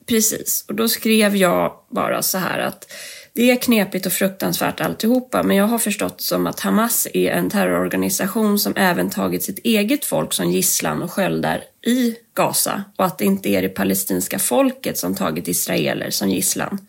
[0.08, 2.92] Precis, och då skrev jag bara så här att
[3.34, 7.50] det är knepigt och fruktansvärt alltihopa, men jag har förstått som att Hamas är en
[7.50, 13.18] terrororganisation som även tagit sitt eget folk som gisslan och sköldar i Gaza och att
[13.18, 16.88] det inte är det palestinska folket som tagit israeler som gisslan.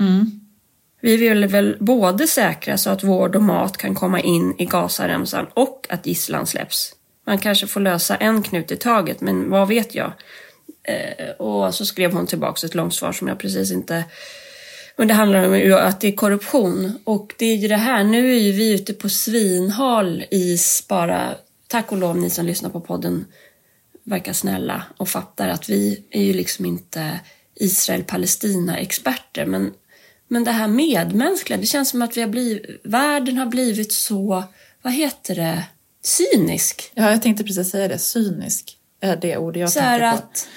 [0.00, 0.45] Mm.
[1.06, 5.46] Vi vill väl både säkra så att vård och mat kan komma in i Gazaremsan
[5.54, 6.94] och att gisslan släpps.
[7.26, 10.12] Man kanske får lösa en knut i taget, men vad vet jag?
[10.82, 14.04] Eh, och så skrev hon tillbaka ett långt svar som jag precis inte...
[14.96, 16.98] Men det handlar om att det är korruption.
[17.04, 21.34] Och det är ju det här, nu är ju vi ute på svinhal is bara.
[21.68, 23.24] Tack och lov ni som lyssnar på podden
[24.04, 27.20] verkar snälla och fattar att vi är ju liksom inte
[27.54, 29.46] Israel-Palestina-experter.
[29.46, 29.72] Men
[30.28, 34.44] men det här medmänskliga, det känns som att vi har blivit, världen har blivit så,
[34.82, 35.64] vad heter det,
[36.04, 36.92] cynisk.
[36.94, 37.98] Ja, jag tänkte precis säga det.
[37.98, 40.16] Cynisk är det ord jag så tänker på.
[40.16, 40.48] Att,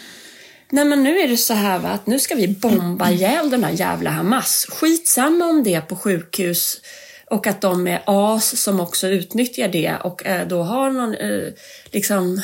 [0.70, 3.64] nej men nu är det så här va, att nu ska vi bomba ihjäl den
[3.64, 4.66] här jävla Hamas.
[4.70, 6.82] Skitsamma om det på sjukhus
[7.26, 11.54] och att de är as som också utnyttjar det och eh, då har någon eh,
[11.92, 12.42] liksom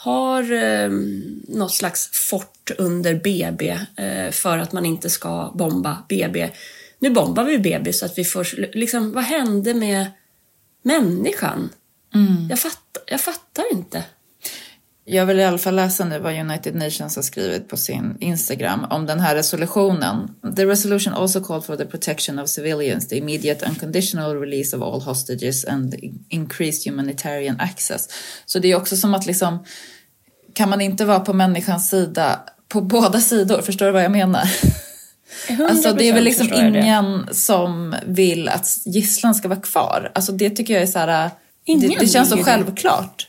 [0.00, 0.90] har eh,
[1.48, 6.50] något slags fort under BB eh, för att man inte ska bomba BB.
[6.98, 10.06] Nu bombar vi BB så att vi får, liksom, vad hände med
[10.82, 11.70] människan?
[12.14, 12.48] Mm.
[12.50, 14.04] Jag, fatt, jag fattar inte.
[15.10, 18.86] Jag vill i alla fall läsa nu vad United Nations har skrivit på sin Instagram
[18.90, 20.30] om den här resolutionen.
[20.56, 25.00] The resolution also called for the protection of civilians, the immediate unconditional release of all
[25.00, 25.94] hostages and
[26.28, 28.08] increased humanitarian access.
[28.46, 29.64] Så det är också som att liksom
[30.54, 33.62] kan man inte vara på människans sida på båda sidor?
[33.62, 34.50] Förstår du vad jag menar?
[35.68, 40.12] Alltså det är väl liksom ingen som vill att gisslan ska vara kvar.
[40.14, 41.30] Alltså det tycker jag är så här,
[41.66, 43.27] det, det, känns så självklart.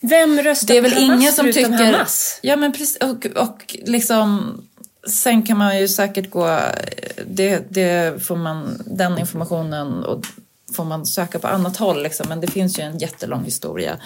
[0.00, 1.70] Vem röstar Det är väl ingen som tycker...
[1.70, 2.38] Hamas?
[2.42, 2.96] Ja, men precis.
[2.96, 4.60] Och, och liksom...
[5.08, 6.60] Sen kan man ju säkert gå...
[7.26, 10.24] Det, det får man, den informationen och
[10.76, 12.02] får man söka på annat håll.
[12.02, 12.28] Liksom.
[12.28, 13.98] Men det finns ju en jättelång historia.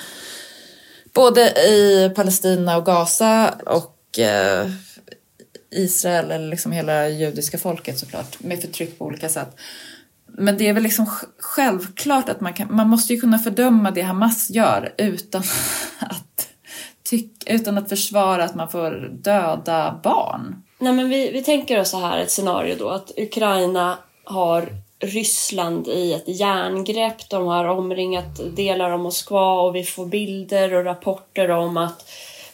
[1.15, 4.71] Både i Palestina och Gaza och eh,
[5.71, 9.57] Israel, eller liksom hela judiska folket såklart, med förtryck på olika sätt.
[10.39, 11.07] Men det är väl liksom
[11.39, 15.43] självklart att man kan, man måste ju kunna fördöma det Hamas gör utan
[15.99, 16.49] att,
[17.03, 20.63] tyck, utan att försvara att man får döda barn.
[20.79, 24.69] Nej, men vi, vi tänker oss så här ett scenario då att Ukraina har
[25.03, 27.31] Ryssland i ett järngrepp.
[27.31, 32.05] De har omringat delar av Moskva och vi får bilder och rapporter om att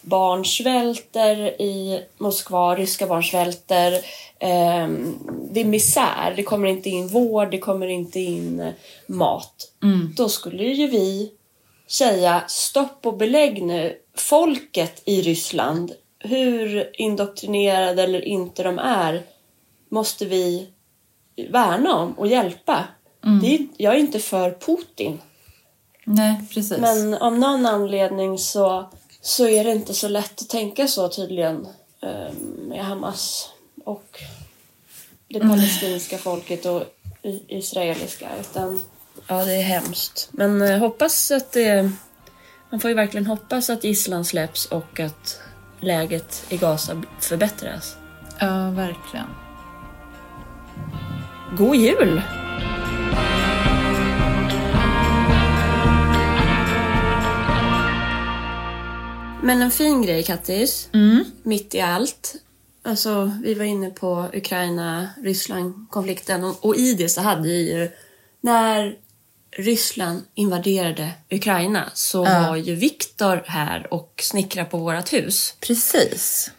[0.02, 4.00] barn svälter i Moskva, ryska barn svälter.
[4.38, 5.18] Ehm,
[5.50, 8.72] det är misär, det kommer inte in vård, det kommer inte in eh,
[9.06, 9.72] mat.
[10.16, 11.32] Då skulle ju vi
[11.86, 13.96] säga stopp och belägg nu.
[14.16, 19.22] Folket i Ryssland, hur indoktrinerade eller inte de är,
[19.88, 20.68] måste vi
[21.50, 22.84] värna om och hjälpa.
[23.40, 25.20] Det är, jag är inte för Putin.
[26.04, 26.78] Nej, precis.
[26.78, 28.90] Men av någon anledning så,
[29.28, 31.68] så är det inte så lätt att tänka så tydligen
[32.68, 33.52] med Hamas
[33.84, 34.22] och
[35.28, 36.82] det palestinska folket och
[37.48, 38.28] israeliska.
[38.40, 38.82] Utan,
[39.26, 40.28] ja, det är hemskt.
[40.32, 41.92] Men eh, hoppas att det...
[42.70, 45.40] Man får ju verkligen hoppas att gisslan släpps och att
[45.80, 47.96] läget i Gaza förbättras.
[48.40, 49.26] Ja, verkligen.
[51.56, 52.22] God jul!
[59.42, 60.88] Men en fin grej, Kattis,
[61.42, 62.34] mitt i allt.
[62.84, 67.90] Alltså, vi var inne på Ukraina-Ryssland-konflikten och, och i det så hade vi ju...
[68.40, 68.94] När
[69.56, 72.46] Ryssland invaderade Ukraina så Ja.
[72.48, 75.54] var ju Viktor här och snickrade på vårt hus.
[75.60, 76.50] Precis.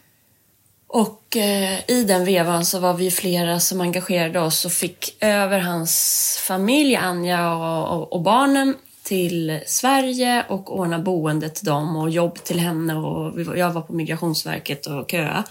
[0.88, 5.60] Och eh, i den vevan så var vi flera som engagerade oss och fick över
[5.60, 8.76] hans familj, Anja och, och, och barnen
[9.10, 13.93] till Sverige och ordna boende till dem och jobb till henne och jag var på
[13.93, 15.43] Migrationsverket och köa.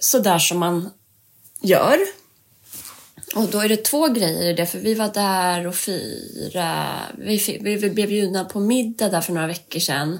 [0.00, 0.90] Så där som man
[1.60, 1.98] gör.
[3.34, 6.88] Och då är det två grejer i det, för vi var där och fira.
[7.18, 10.18] Vi, vi, vi blev bjudna på middag där för några veckor sedan.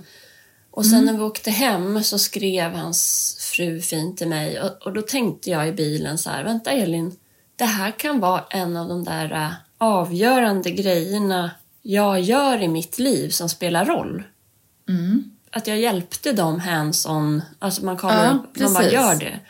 [0.71, 4.93] Och sen när vi åkte hem så skrev hans fru fint till mig och, och
[4.93, 7.17] då tänkte jag i bilen så här, vänta Elin,
[7.57, 11.51] det här kan vara en av de där äh, avgörande grejerna
[11.83, 14.23] jag gör i mitt liv som spelar roll.
[15.51, 19.41] Att jag hjälpte dem hands-on, alltså man kollar Ja, upp, man bara gör det.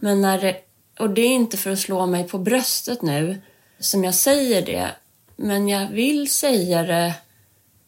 [0.00, 0.56] Men när det,
[0.98, 3.42] och det är inte för att slå mig på bröstet nu
[3.78, 4.90] som jag säger det,
[5.36, 7.14] men jag vill säga det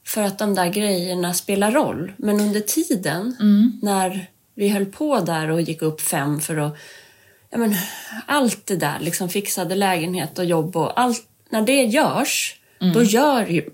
[0.06, 2.12] för att de där grejerna spelar roll.
[2.16, 3.36] Men under tiden
[3.82, 6.76] när vi höll på där och gick upp fem för att...
[7.50, 7.74] Ja, men,
[8.26, 11.28] allt det där, liksom fixade lägenhet och jobb och allt.
[11.50, 12.60] När det görs,
[12.94, 13.70] då gör ju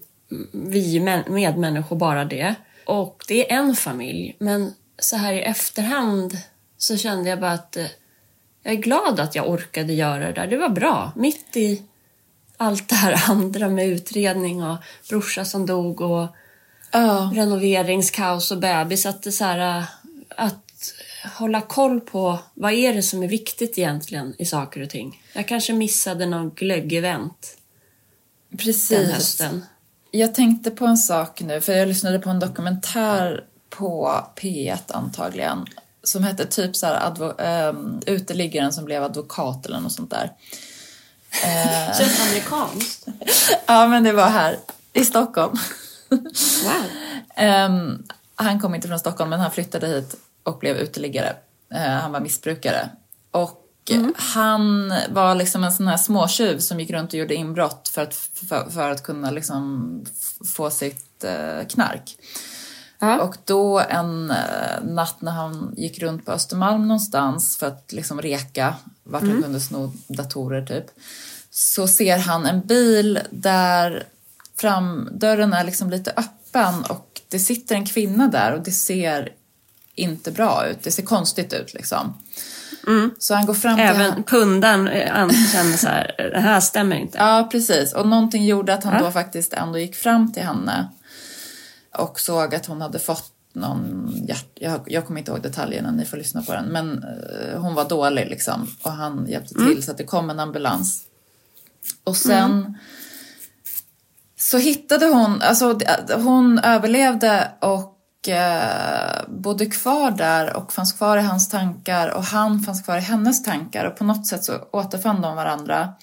[0.52, 2.54] vi med- medmänniskor bara det.
[2.86, 4.36] Och det är en familj.
[4.38, 6.38] Men så här i efterhand
[6.78, 7.86] så kände jag bara att eh,
[8.62, 10.46] jag är glad att jag orkade göra det där.
[10.46, 11.12] Det var bra.
[11.16, 11.82] Mitt i
[12.56, 14.76] allt det här andra med utredning och
[15.08, 16.26] brorsa som dog och
[16.94, 17.30] Ja.
[17.34, 19.06] renoveringskaos och bebis.
[19.06, 19.84] Att, det så här, äh,
[20.28, 20.92] att
[21.38, 25.22] hålla koll på vad är det som är viktigt egentligen i saker och ting.
[25.32, 27.56] Jag kanske missade någon glöggevent
[28.48, 29.10] den Precis.
[29.10, 29.64] hösten.
[30.14, 35.66] Jag tänkte på en sak nu, för jag lyssnade på en dokumentär på P1 antagligen,
[36.02, 40.32] som hette typ så här ehm, uteliggaren som blev advokat eller något sånt där.
[41.98, 43.06] Känns amerikanskt.
[43.66, 44.58] Ja, men det var här
[44.92, 45.58] i Stockholm.
[46.08, 46.20] Wow.
[47.36, 48.02] Ehm,
[48.34, 51.36] han kom inte från Stockholm, men han flyttade hit och blev uteliggare.
[51.74, 52.88] Eh, han var missbrukare.
[53.30, 53.61] Och
[54.16, 58.14] han var liksom en sån här småtjuv som gick runt och gjorde inbrott för att,
[58.14, 60.04] för, för att kunna liksom
[60.54, 62.16] få sitt eh, knark.
[62.98, 63.20] Ja.
[63.20, 68.22] Och då en eh, natt när han gick runt på Östermalm någonstans för att liksom
[68.22, 70.86] reka vart han kunde sno datorer typ.
[71.50, 74.06] Så ser han en bil där
[74.56, 79.32] framdörren är liksom lite öppen och det sitter en kvinna där och det ser
[79.94, 80.82] inte bra ut.
[80.82, 82.14] Det ser konstigt ut liksom.
[83.18, 83.84] Så han går fram till.
[83.84, 87.18] Även pundaren eh, an- känner så här, det här stämmer inte.
[87.18, 87.92] Ja, precis.
[87.94, 90.88] Och någonting gjorde att han då faktiskt ändå gick fram till henne
[91.96, 94.48] och såg att hon hade fått någon hjärt...
[94.54, 96.64] Jag, jag kommer inte ihåg detaljerna, ni får lyssna på den.
[96.64, 100.40] Men eh, hon var dålig liksom och han hjälpte till så att det kom en
[100.40, 101.02] ambulans.
[102.04, 102.78] Och sen
[104.38, 105.78] så hittade hon, alltså
[106.14, 112.60] hon överlevde och eh, bodde kvar där och fanns kvar i hans tankar och han
[112.60, 115.94] fanns kvar i hennes tankar och på något sätt så återfann de varandra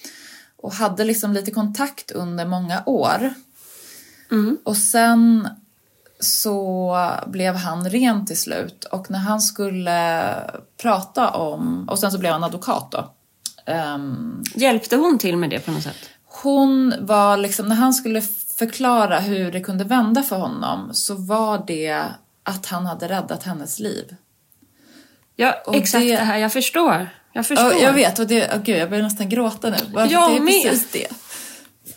[0.58, 3.34] och hade liksom lite kontakt under många år.
[4.32, 4.58] Mm.
[4.64, 5.50] Och sen
[6.20, 6.96] så
[7.28, 10.34] blev han ren till slut och när han skulle
[10.78, 13.14] prata om, och sen så blev han advokat då.
[13.66, 16.10] Ehm, Hjälpte hon till med det på något sätt?
[16.32, 18.22] hon var liksom, när han skulle
[18.60, 22.04] förklara hur det kunde vända för honom så var det
[22.44, 24.16] att han hade räddat hennes liv.
[25.36, 26.18] Ja, Och exakt det- det...
[26.24, 26.38] här.
[26.38, 27.10] Jag förstår.
[27.34, 27.72] Jag förstår.
[27.72, 29.78] Ja, jag vet och det, oh gud jag börjar nästan gråta nu.
[29.94, 30.64] Bara för Jag det är med.
[30.64, 31.08] precis det.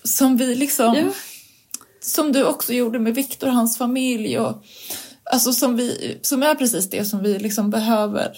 [0.09, 1.03] Som vi liksom, Ja.
[2.01, 4.63] som du också gjorde med Viktor och hans familj och
[5.25, 8.37] alltså som vi, som är precis det som vi liksom behöver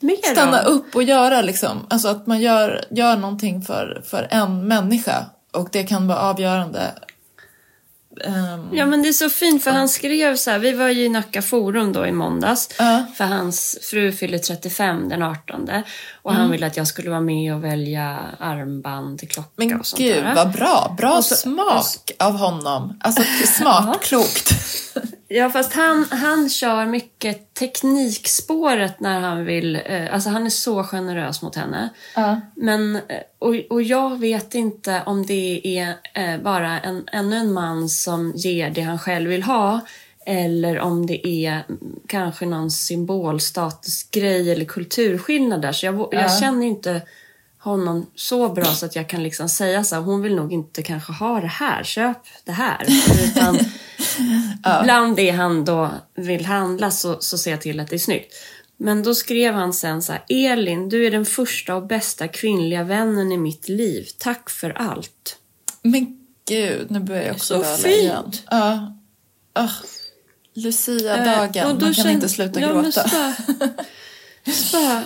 [0.00, 0.68] Mer stanna då?
[0.70, 1.86] upp och göra liksom.
[1.90, 6.94] Alltså att man gör, gör någonting för, för en människa och det kan vara avgörande.
[8.24, 11.04] Ehm, Ja men det är så fint för han skrev så här, vi var ju
[11.04, 12.68] i Nacka forum då i måndags.
[12.78, 13.04] Ja.
[13.16, 15.68] För hans fru fyller 35 den 18
[16.22, 16.42] och Mm.
[16.42, 20.24] han ville att jag skulle vara med och välja armband klocka Men och sånt gud
[20.24, 20.34] där.
[20.34, 22.98] vad bra, bra så- smak av honom.
[23.00, 24.50] Alltså smart, klokt.
[25.32, 30.84] Ja fast han, han kör mycket teknikspåret när han vill, eh, alltså han är så
[30.84, 31.88] generös mot henne.
[32.16, 32.40] Ja.
[32.54, 33.00] Men, eh,
[33.38, 38.32] och, och jag vet inte om det är eh, bara en, ännu en man som
[38.36, 39.80] ger det han själv vill ha
[40.26, 41.62] eller om det är
[42.06, 45.72] kanske någon symbolstatusgrej eller kulturskillnad där.
[45.72, 46.28] Så jag, vå- jag Ja.
[46.40, 47.00] känner inte
[47.60, 50.82] honom så bra så att jag kan liksom säga så här, hon vill nog inte
[50.82, 52.86] kanske ha det här, köp det här.
[53.24, 53.58] Utan
[54.84, 58.34] bland det han då vill handla så, så ser jag till att det är snyggt.
[58.76, 62.82] Men då skrev han sen så här, Elin, du är den första och bästa kvinnliga
[62.84, 64.06] vännen i mitt liv.
[64.18, 65.36] Tack för allt.
[65.82, 66.18] Men
[66.48, 67.86] gud, nu börjar jag också Så fint.
[67.96, 68.32] igen.
[68.50, 68.94] Ja.
[69.52, 69.68] Ah,
[70.54, 73.08] Lucia-dagen, då man kan kände- inte sluta ja, men gråta.
[73.08, 73.68] så bara-
[74.54, 75.02] så bara-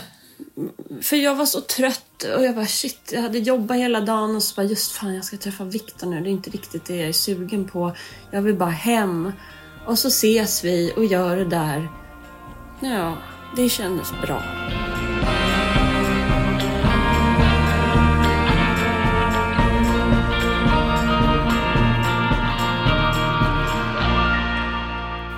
[1.02, 4.42] för jag var så trött och jag bara shit, jag hade jobbat hela dagen och
[4.42, 6.20] så bara just fan jag ska träffa Viktor nu.
[6.20, 7.96] Det är inte riktigt det jag är sugen på.
[8.30, 9.32] Jag vill bara hem.
[9.86, 11.88] Och så ses vi och gör det där.
[12.80, 13.16] Ja,
[13.56, 14.42] det kändes bra.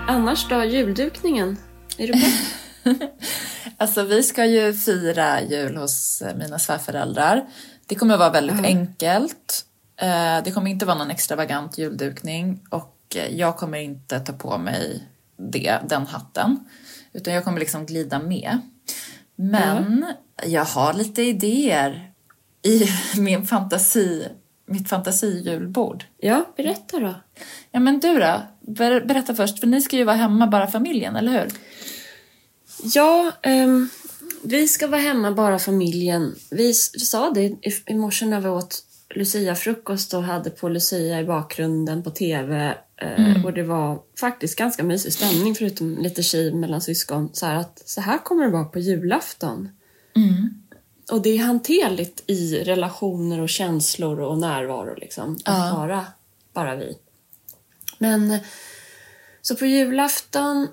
[0.09, 1.57] Annars då, juldukningen?
[1.99, 3.11] Är du pepp?
[3.79, 7.47] Alltså vi ska ju fira jul hos eh, mina svärföräldrar.
[7.87, 9.65] Det kommer att vara väldigt enkelt.
[10.01, 14.59] Eh, Det kommer inte vara någon extravagant juldukning och eh, jag kommer inte ta på
[14.59, 15.03] mig
[15.37, 16.65] det, den hatten.
[17.13, 18.59] Utan jag kommer liksom glida med.
[19.37, 20.07] Men
[20.47, 22.11] jag har lite idéer
[22.63, 22.89] i
[23.21, 24.29] min fantasi,
[24.67, 26.05] mitt fantasijulbord.
[26.19, 27.15] Ja, berätta då.
[27.71, 28.43] Ja men du då?
[28.61, 31.51] Ber- Berätta först, för ni ska ju vara hemma bara familjen, eller hur?
[32.83, 33.89] Ja, ehm,
[34.43, 36.35] vi ska vara hemma bara familjen.
[36.51, 38.83] Vi sa det i, i morse när vi åt
[39.15, 42.75] Lucia-frukost och hade på Lucia i bakgrunden på TV.
[42.97, 47.31] Eh, Och det var faktiskt ganska mysig stämning förutom lite kiv mellan syskon.
[47.33, 49.69] Så här att så här kommer det vara på julafton.
[51.13, 55.33] Och det är hanterligt i relationer och känslor och närvaro liksom.
[55.45, 55.75] Att Ja.
[55.77, 56.07] vara
[56.53, 56.97] bara vi.
[57.99, 58.39] Men
[59.43, 60.69] så på julafton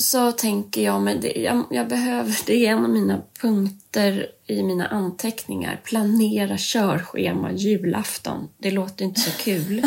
[0.00, 4.62] så tänker jag, men det, jag, jag behöver, det är en av mina punkter i
[4.62, 5.80] mina anteckningar.
[5.84, 8.48] Planera körschema julafton.
[8.58, 9.86] Det låter inte så kul.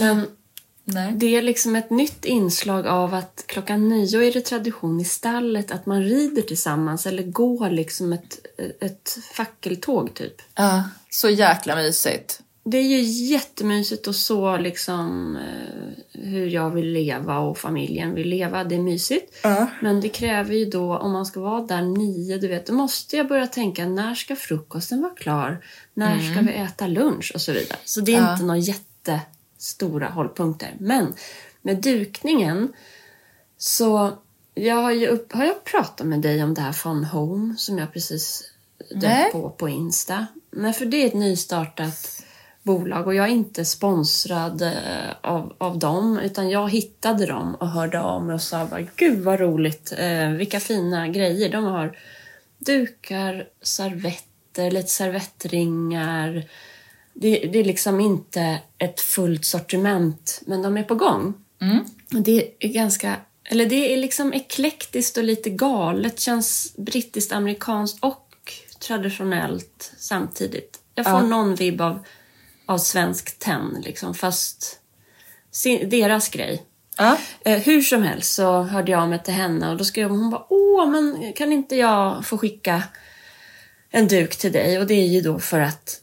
[0.00, 0.26] men
[0.84, 1.12] Nej.
[1.16, 5.70] det är liksom ett nytt inslag av att klockan nio är det tradition i stallet
[5.70, 8.46] att man rider tillsammans eller går liksom ett,
[8.80, 10.42] ett fackeltåg typ.
[10.54, 12.40] Ja, så jäkla mysigt.
[12.64, 13.00] Det är ju
[13.32, 18.64] jättemysigt och så liksom eh, hur jag vill leva och familjen vill leva.
[18.64, 19.38] Det är mysigt.
[19.42, 19.66] Ja.
[19.80, 23.16] Men det kräver ju då, om man ska vara där nio, du vet, då måste
[23.16, 25.64] jag börja tänka när ska frukosten vara klar?
[25.94, 27.32] När ska vi äta lunch?
[27.34, 27.78] Och så vidare.
[27.84, 28.32] Så det är Ja.
[28.32, 30.74] inte några jättestora hållpunkter.
[30.78, 31.14] Men
[31.62, 32.72] med dukningen
[33.58, 34.12] så
[34.54, 37.78] jag har, ju upp, har jag pratat med dig om det här Fun Home som
[37.78, 38.42] jag precis
[38.94, 40.26] dök på på Insta?
[40.50, 42.22] Nej, för det är ett nystartat
[42.62, 44.70] bolag och jag är inte sponsrad eh,
[45.20, 49.20] av, av dem utan jag hittade dem och hörde av mig och sa bara gud
[49.20, 51.48] vad roligt, eh, vilka fina grejer.
[51.52, 51.98] De har
[52.58, 56.44] dukar, servetter, lite servettringar.
[57.14, 61.34] Det, det är liksom inte ett fullt sortiment men de är på gång.
[62.14, 67.98] Och det är ganska, eller det är liksom eklektiskt och lite galet, känns brittiskt, amerikanskt
[68.04, 68.28] och
[68.78, 70.78] traditionellt samtidigt.
[70.94, 71.26] Jag får Ja.
[71.26, 71.98] någon vibb av,
[72.72, 74.78] av svensk tenn liksom, fast
[75.50, 76.62] sin, deras grej.
[76.96, 77.18] Ja.
[77.44, 80.18] Eh, hur som helst så hörde jag av mig till henne och då skrev hon,
[80.18, 82.82] hon bara, åh men kan inte jag få skicka
[83.90, 84.78] en duk till dig?
[84.78, 86.00] Och det är ju då för att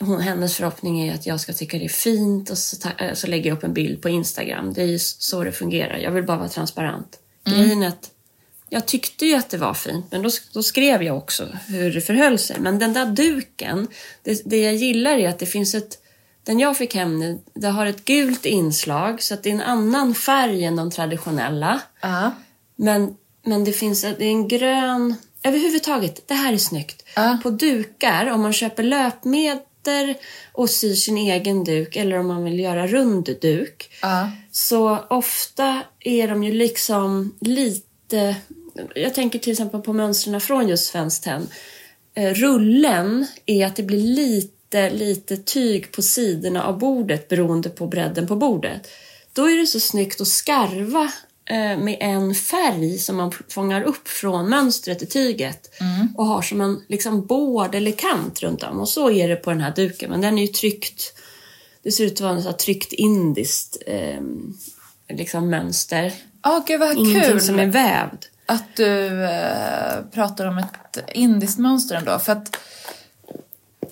[0.00, 3.14] hon, hennes förhoppning är att jag ska tycka det är fint och så, ta, eh,
[3.14, 4.72] så lägger jag upp en bild på Instagram.
[4.72, 5.96] Det är ju så det fungerar.
[5.96, 7.18] Jag vill bara vara transparent.
[7.44, 8.10] Grejen är att
[8.68, 12.00] jag tyckte ju att det var fint, men då, då skrev jag också hur det
[12.00, 12.56] förhöll sig.
[12.60, 13.88] Men den där duken,
[14.22, 15.98] det, det jag gillar är att det finns ett
[16.48, 19.60] den jag fick hem nu, det har ett gult inslag så att det är en
[19.60, 21.80] annan färg än de traditionella.
[22.00, 22.32] Ja.
[22.76, 25.14] Men, men det finns det är en grön...
[25.42, 27.04] Överhuvudtaget, det här är snyggt.
[27.16, 27.38] Ja.
[27.42, 30.14] På dukar, om man köper löpmeter
[30.52, 34.30] och syr sin egen duk eller om man vill göra rund duk Ja.
[34.50, 38.36] så ofta är de ju liksom lite...
[38.94, 41.48] Jag tänker till exempel på mönstren från just Svenskt Tenn.
[42.14, 44.57] Eh, Rullen är att det blir lite,
[44.90, 48.88] lite tyg på sidorna av bordet beroende på bredden på bordet.
[49.32, 51.12] Då är det så snyggt att skarva
[51.44, 55.70] eh, med en färg som man fångar upp från mönstret i tyget
[56.16, 58.80] och har som en liksom bård eller kant runt om.
[58.80, 61.14] Och så är det på den här duken, men den är ju tryckt
[61.82, 64.20] det ser ut att vara här tryckt indiskt eh,
[65.08, 66.12] liksom mönster.
[66.46, 68.26] Åh, gud vad Ingenting kul som är vävd.
[68.46, 72.18] att du eh, pratar om ett indiskt mönster ändå.
[72.18, 72.56] För att,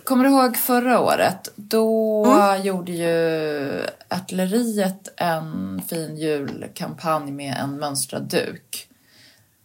[0.07, 1.48] kommer du ihåg förra året?
[1.57, 2.62] Då Mm.
[2.66, 8.88] gjorde ju Artilleriet en fin julkampanj med en mönstrad duk.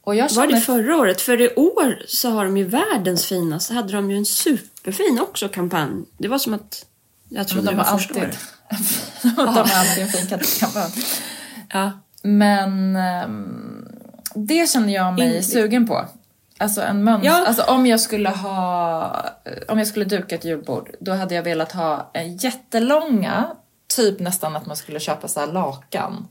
[0.04, 0.48] Och jag Var känner...
[0.48, 1.22] det förra året?
[1.22, 3.74] För i år så har de ju världens finaste.
[3.74, 6.04] hade de ju en superfin också kampanj.
[6.18, 6.86] Det var som att
[7.30, 8.40] jag trodde de det var första alltid, året.
[9.36, 10.92] de har alltid en fin kampanj.
[11.70, 11.92] Ja.
[12.24, 13.86] Men ehm,
[14.36, 16.06] det känner jag mig In- sugen på.
[16.62, 17.28] Alltså en mönster.
[17.30, 17.46] Ja.
[17.48, 19.26] Alltså om jag skulle ha,
[19.68, 23.52] om jag skulle duka ett julbord, då hade jag velat ha en jättelånga,
[23.96, 26.28] typ nästan att man skulle köpa så lakan.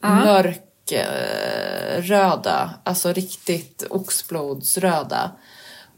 [0.00, 0.08] Ja.
[0.14, 5.30] Mörk eh, röda, alltså riktigt oxblodsröda.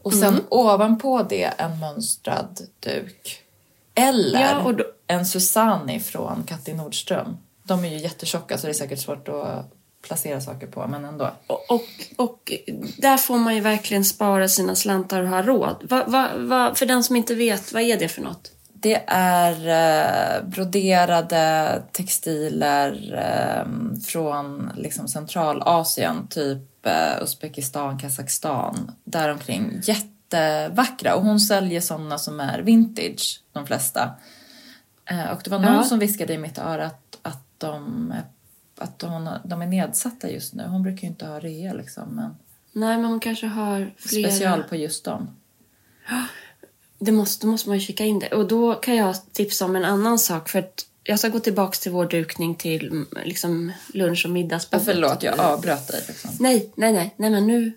[0.03, 0.43] Och sen Mm.
[0.49, 3.39] ovanpå det en mönstrad duk.
[3.95, 7.37] Eller Ja, då- en Susani från Katti Nordström.
[7.63, 11.31] De är ju jättetjocka så det är säkert svårt att placera saker på, men ändå.
[11.47, 11.83] Och, och,
[12.17, 12.51] och
[12.97, 15.83] där får man ju verkligen spara sina slantar och ha råd.
[15.89, 18.51] Va, va, va, för den som inte vet, vad är det för något?
[18.73, 19.67] Det är
[20.37, 29.81] eh, broderade textiler eh, från liksom Centralasien, typ eh, Uzbekistan, Kazakstan, däromkring.
[29.83, 34.09] Jättevackra och hon säljer sådana som är vintage, de flesta.
[35.05, 35.83] Eh, och det var någon Ja.
[35.83, 38.13] som viskade i mitt öra att, att, de,
[38.81, 40.63] att de, de är nedsatta just nu.
[40.63, 42.35] Hon brukar ju inte ha rea liksom, men
[42.73, 44.31] Nej, men hon kanske har flera...
[44.31, 45.27] special på just dem.
[46.99, 48.27] Det måste, då måste man ju kika in det.
[48.27, 50.49] Och då kan jag tipsa om en annan sak.
[50.49, 54.85] För att jag ska gå tillbaka till vår dukning till liksom, lunch och Ja, middagsbordet.
[54.85, 56.03] förlåt, jag avbröt dig.
[56.07, 56.29] Liksom.
[56.39, 57.71] Nej, nej, nej, nej, men nu...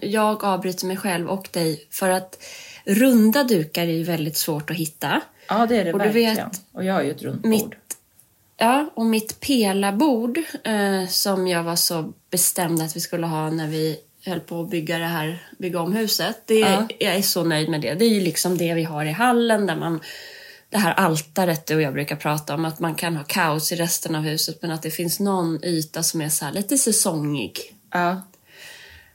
[0.00, 1.86] Jag avbryter mig själv och dig.
[1.90, 2.38] För att
[2.84, 5.20] runda dukar är ju väldigt svårt att hitta.
[5.48, 6.34] Ja, det är det Och du verkligen.
[6.36, 7.76] vet, och jag har ju ett runt Mitt, bord.
[8.56, 13.68] Ja, och mitt pelarbord eh, som jag var så bestämd att vi skulle ha när
[13.68, 16.42] vi höll på att bygga det här, bygga om huset.
[16.46, 16.88] Det, Ja.
[16.98, 17.94] Jag är så nöjd med det.
[17.94, 20.00] Det är ju liksom det vi har i hallen där man
[20.70, 23.76] det här altaret du och jag brukar prata om, att man kan ha kaos i
[23.76, 27.58] resten av huset men att det finns någon yta som är så här lite säsongig.
[27.92, 28.22] Ja.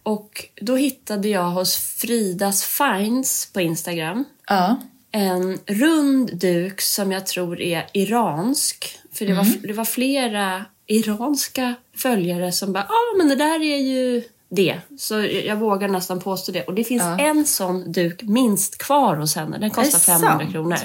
[0.03, 4.81] Och då hittade jag hos Fridas Finds på Instagram Ja.
[5.11, 8.97] en rund duk som jag tror är iransk.
[9.21, 13.61] För det, var, det var flera iranska följare som bara, ja ah, men det där
[13.61, 14.77] är ju det.
[14.97, 16.63] Så jag, vågar nästan påstå det.
[16.63, 17.19] Och det finns Ja.
[17.19, 19.57] en sån duk minst kvar hos henne.
[19.57, 20.51] Den kostar Är det 500 sant?
[20.51, 20.77] kronor.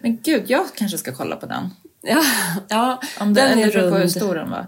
[0.00, 1.70] Men gud, jag kanske ska kolla på den.
[2.02, 2.22] Ja,
[2.68, 4.10] ja Om det, den är på hur rund.
[4.10, 4.66] stor den var.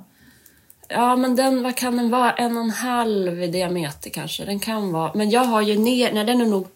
[0.88, 2.32] Ja, men den, vad kan den vara?
[2.32, 4.44] En och en halv i diameter kanske.
[4.44, 5.12] Den kan vara.
[5.14, 6.66] Men jag har ju ner, nej den är nog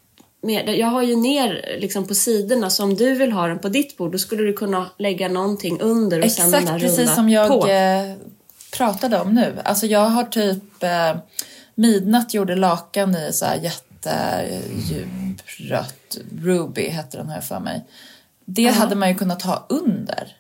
[0.45, 2.71] mer, jag har ju ner liksom på sidorna.
[2.71, 5.81] Så om du vill ha den på ditt bord, då skulle du kunna lägga någonting
[5.81, 7.67] under och sen den Exakt där precis runda som jag på.
[7.69, 8.15] eh,
[8.73, 9.57] pratade om nu.
[9.65, 11.17] Alltså jag har typ eh,
[11.75, 16.19] Midnatt gjorde lakan i så här jättedjuprött.
[16.43, 17.85] Ruby hette den här för mig.
[18.45, 20.37] Det hade man ju kunnat ha under.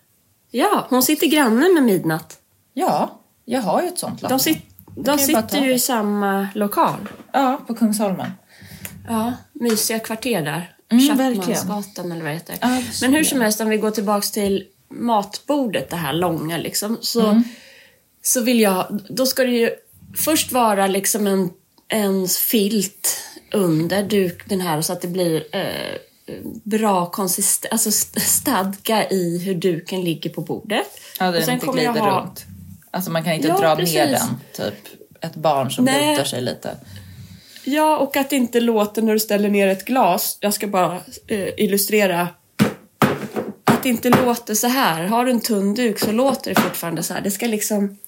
[0.51, 2.39] Ja, hon sitter granne med Midnatt.
[2.75, 4.39] Ja, jag har ju ett sånt lakan.
[4.39, 4.59] De, sit,
[4.97, 7.09] de sitter ju i samma lokal.
[7.33, 8.31] Ja, på Kungsholmen.
[9.09, 10.71] Ja, mysiga kvarter där.
[10.93, 11.61] Mm, verkligen.
[11.61, 12.57] Chapmansgatan eller vad det heter.
[12.61, 16.99] Ja, Men hur som helst, om vi går tillbaks till matbordet, det här långa liksom.
[17.01, 17.43] Så, Mm.
[18.23, 19.71] så vill jag, då ska det ju
[20.17, 21.51] först vara liksom en,
[21.89, 23.19] en filt
[23.53, 25.97] under duk, den här så att det blir eh,
[26.65, 30.87] bra konsistens, alltså st- stadga i hur duken ligger på bordet.
[31.19, 32.45] Ja, den inte glider ha- runt.
[32.91, 33.95] Alltså man kan inte Ja, dra precis.
[33.95, 34.75] ner den, typ
[35.21, 36.77] ett barn som lutar sig lite.
[37.65, 40.39] Ja, och att det inte låter när du ställer ner ett glas.
[40.41, 40.95] Jag ska bara
[41.27, 42.29] eh, illustrera.
[43.65, 45.05] Att det inte låter så här.
[45.05, 47.21] Har du en tunn duk så låter det fortfarande så här.
[47.21, 47.99] Det ska liksom...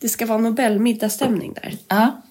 [0.00, 1.76] Det ska vara Nobelmiddagsstämning där.
[1.88, 2.22] Ja.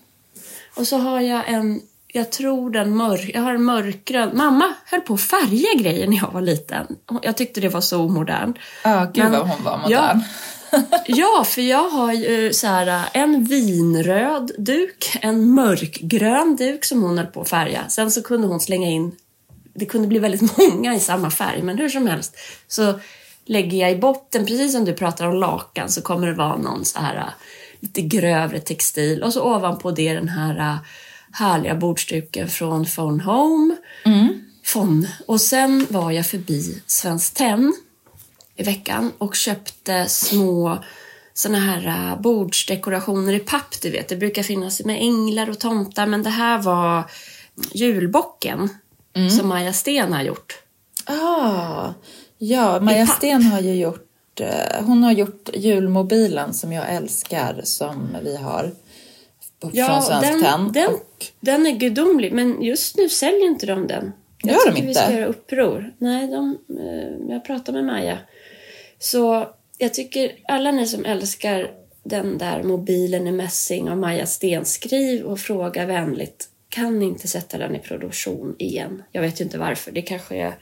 [0.75, 4.31] Och så har jag en, jag tror den mörk, jag har en mörkgrön.
[4.33, 6.87] Mamma höll på att färga grejer när jag var liten.
[7.21, 8.53] Jag tyckte det var så omodern.
[8.83, 9.91] Ja, gud Men- vad hon var modern.
[9.91, 10.21] Ja,
[11.45, 17.27] för jag har ju så här, en vinröd duk, en mörkgrön duk som hon höll
[17.27, 17.89] på att färga.
[17.89, 19.11] Sen så kunde hon slänga in,
[19.73, 22.37] det kunde bli väldigt många i samma färg, men hur som helst
[22.67, 22.99] så
[23.45, 26.85] lägger jag i botten, precis som du pratar om lakan, så kommer det vara någon
[26.85, 27.33] så här
[27.79, 30.77] lite grövre textil och så ovanpå det den här
[31.31, 33.75] härliga bordsduken från Phone Home.
[34.65, 35.07] Fon.
[35.25, 37.73] Och sen var jag förbi Svenskt Tenn
[38.55, 40.77] i veckan och köpte små
[41.33, 44.07] såna här äh, bordsdekorationer i papp, du vet.
[44.07, 47.03] Det brukar finnas med änglar och tomtar, men det här var
[47.73, 48.69] julbocken
[49.39, 50.53] som Maja Sten har gjort.
[51.05, 51.93] Ah,
[52.37, 53.07] ja, Maja.
[53.07, 58.71] Sten har ju gjort, eh, hon har gjort julmobilen som jag älskar som vi har
[59.59, 60.71] på- från Svenskt den, Tenn.
[60.71, 64.11] den, Och- den är gudomlig, men just nu säljer inte de den.
[64.43, 65.01] Jag Gör de tycker vi inte?
[65.01, 65.93] ska göra uppror.
[65.97, 68.17] Nej, de, eh, jag pratar med Maja.
[69.05, 69.47] Så
[69.77, 71.71] jag tycker alla ni som älskar
[72.03, 76.49] den där mobilen i mässing av Maja Sten, skriv och fråga vänligt.
[76.69, 79.03] Kan ni inte sätta den i produktion igen?
[79.11, 79.91] Jag vet ju inte varför.
[79.91, 80.53] Det kanske är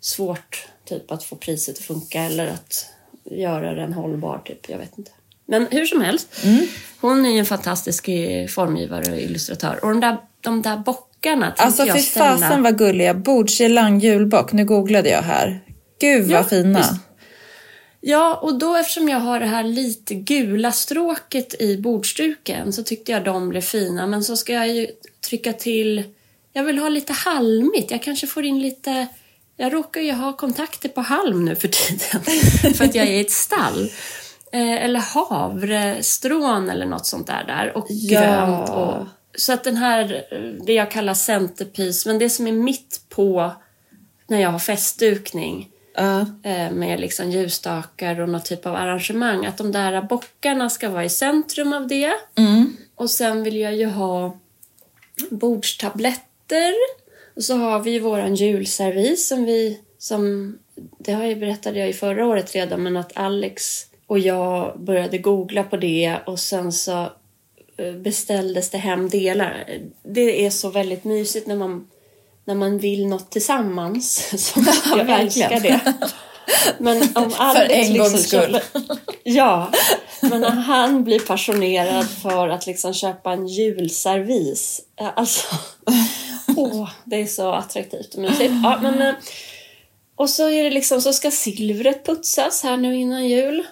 [0.00, 2.86] svårt typ att få priset att funka eller att
[3.24, 4.42] göra den hållbar.
[4.44, 4.68] Typ.
[4.68, 5.10] Jag vet inte.
[5.46, 6.28] Men hur som helst,
[7.00, 8.04] hon är ju en fantastisk
[8.48, 9.84] formgivare och illustratör.
[9.84, 13.14] Och de där, de där bockarna Alltså jag fy fasen vad gulliga.
[13.14, 14.52] Bordgelang julbock.
[14.52, 15.60] Nu googlade jag här.
[16.00, 16.78] Gud vad Ja, fina.
[16.78, 17.09] visst.
[18.00, 23.12] Ja, och då eftersom jag har det här lite gula stråket i bordsduken så tyckte
[23.12, 24.06] jag de blev fina.
[24.06, 24.86] Men så ska jag ju
[25.28, 26.04] trycka till...
[26.52, 27.90] Jag vill ha lite halmigt.
[27.90, 29.06] Jag kanske får in lite...
[29.56, 32.22] Jag råkar ju ha kontakter på halm nu för tiden.
[32.74, 33.90] för att jag är i ett stall.
[34.52, 37.44] Eh, eller havrestrån eller något sånt där.
[37.46, 37.76] där.
[37.76, 38.20] Och Ja.
[38.20, 38.70] grönt.
[38.70, 43.00] Och, så att den här, eh, det jag kallar centerpiece, men det som är mitt
[43.08, 43.52] på
[44.26, 45.68] när jag har festdukning
[46.42, 49.46] Eh, med liksom ljusstakar och någon typ av arrangemang.
[49.46, 52.12] Att de där bockarna ska vara i centrum av det.
[52.34, 52.76] Mm.
[52.94, 54.36] Och sen vill jag ju ha
[55.30, 56.74] bordstabletter.
[57.36, 60.58] Och så har vi ju våran julservis som vi, som,
[60.98, 65.18] det har jag berättade jag ju förra året redan, men att Alex och jag började
[65.18, 67.12] googla på det och sen så
[67.76, 69.66] eh, beställdes det hem delar.
[70.02, 71.88] Det är så väldigt mysigt när man,
[72.50, 74.32] när man vill något tillsammans.
[74.38, 74.60] Så
[74.96, 75.20] jag verkligen.
[75.52, 75.80] älskar det.
[76.78, 78.52] Men om Alex en gångs liksom skull.
[78.52, 79.70] köper- Ja,
[80.20, 84.80] men när han blir passionerad för att liksom köpa en julservis.
[85.00, 85.46] eh, Alltså,
[86.56, 88.52] åh, det är så attraktivt och mysigt.
[88.62, 89.14] Ja, men, eh,
[90.16, 93.66] och så är det liksom, så ska silvret putsas här nu innan jul.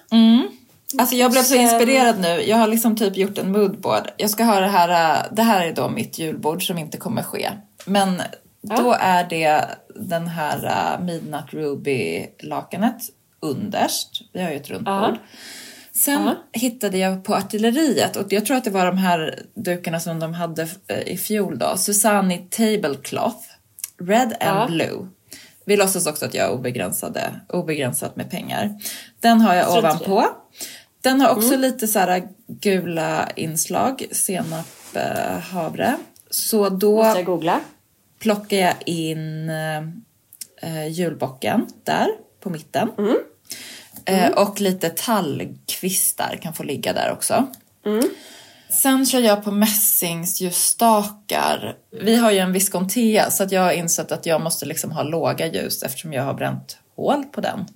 [0.99, 2.29] Alltså jag blev så inspirerad nu.
[2.43, 4.11] Jag har liksom typ gjort en moodboard.
[4.17, 7.23] Jag ska ha det här, äh, det här är då mitt julbord som inte kommer
[7.23, 7.51] ske.
[7.85, 8.23] Men
[8.63, 10.65] då är det den här
[10.99, 13.03] äh, Midnight Ruby lakanet
[13.41, 14.21] underst.
[14.33, 15.07] Vi har ju ett runt Ja.
[15.11, 15.19] bord.
[15.93, 16.35] Sen Ja.
[16.53, 20.35] hittade jag på artilleriet och jag tror att det var de här dukarna som de
[20.35, 21.77] hade eh, i fjol då.
[21.77, 23.39] Susani Tablecloth,
[24.01, 24.67] Red and Ja.
[24.69, 25.09] Blue.
[25.65, 28.71] Vi låtsas också att jag har obegränsade, obegränsat med pengar.
[29.21, 30.25] Den har jag ovanpå.
[31.03, 31.61] Den har också Mm.
[31.61, 34.67] lite så här gula inslag, senap,
[35.53, 35.97] havre.
[36.31, 37.61] Så då Måste jag googla?
[38.19, 39.83] Plockar jag in eh,
[40.89, 42.09] julbocken där
[42.41, 42.89] på mitten.
[44.05, 47.47] Eh, och lite tallkvistar kan få ligga där också.
[48.71, 51.77] Sen kör jag på mässingsljusstakar.
[52.03, 55.03] Vi har ju en Viscontea så att jag har insett att jag måste liksom ha
[55.03, 57.67] låga ljus eftersom jag har bränt hål på den.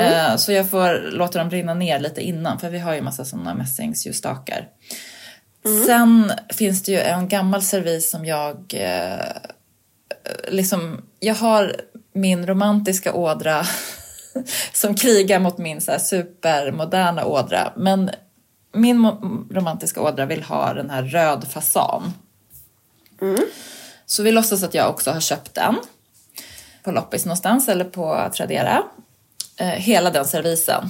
[0.00, 3.24] Eh, så jag får låta dem brinna ner lite innan för vi har ju massa
[3.24, 4.68] sådana mässingsljusstakar.
[5.86, 9.26] Sen finns det ju en gammal servis som jag eh,
[10.48, 11.76] liksom, jag har
[12.12, 13.66] min romantiska ådra
[14.72, 17.72] som krigar mot min så supermoderna ådra.
[17.76, 18.10] Men
[18.72, 19.06] min
[19.50, 22.12] romantiska ådra vill ha den här röd fasan.
[24.06, 25.76] Så vi låtsas att jag också har köpt den
[26.84, 28.82] på loppis någonstans eller på Tradera.
[29.56, 30.88] Eh, hela den servisen.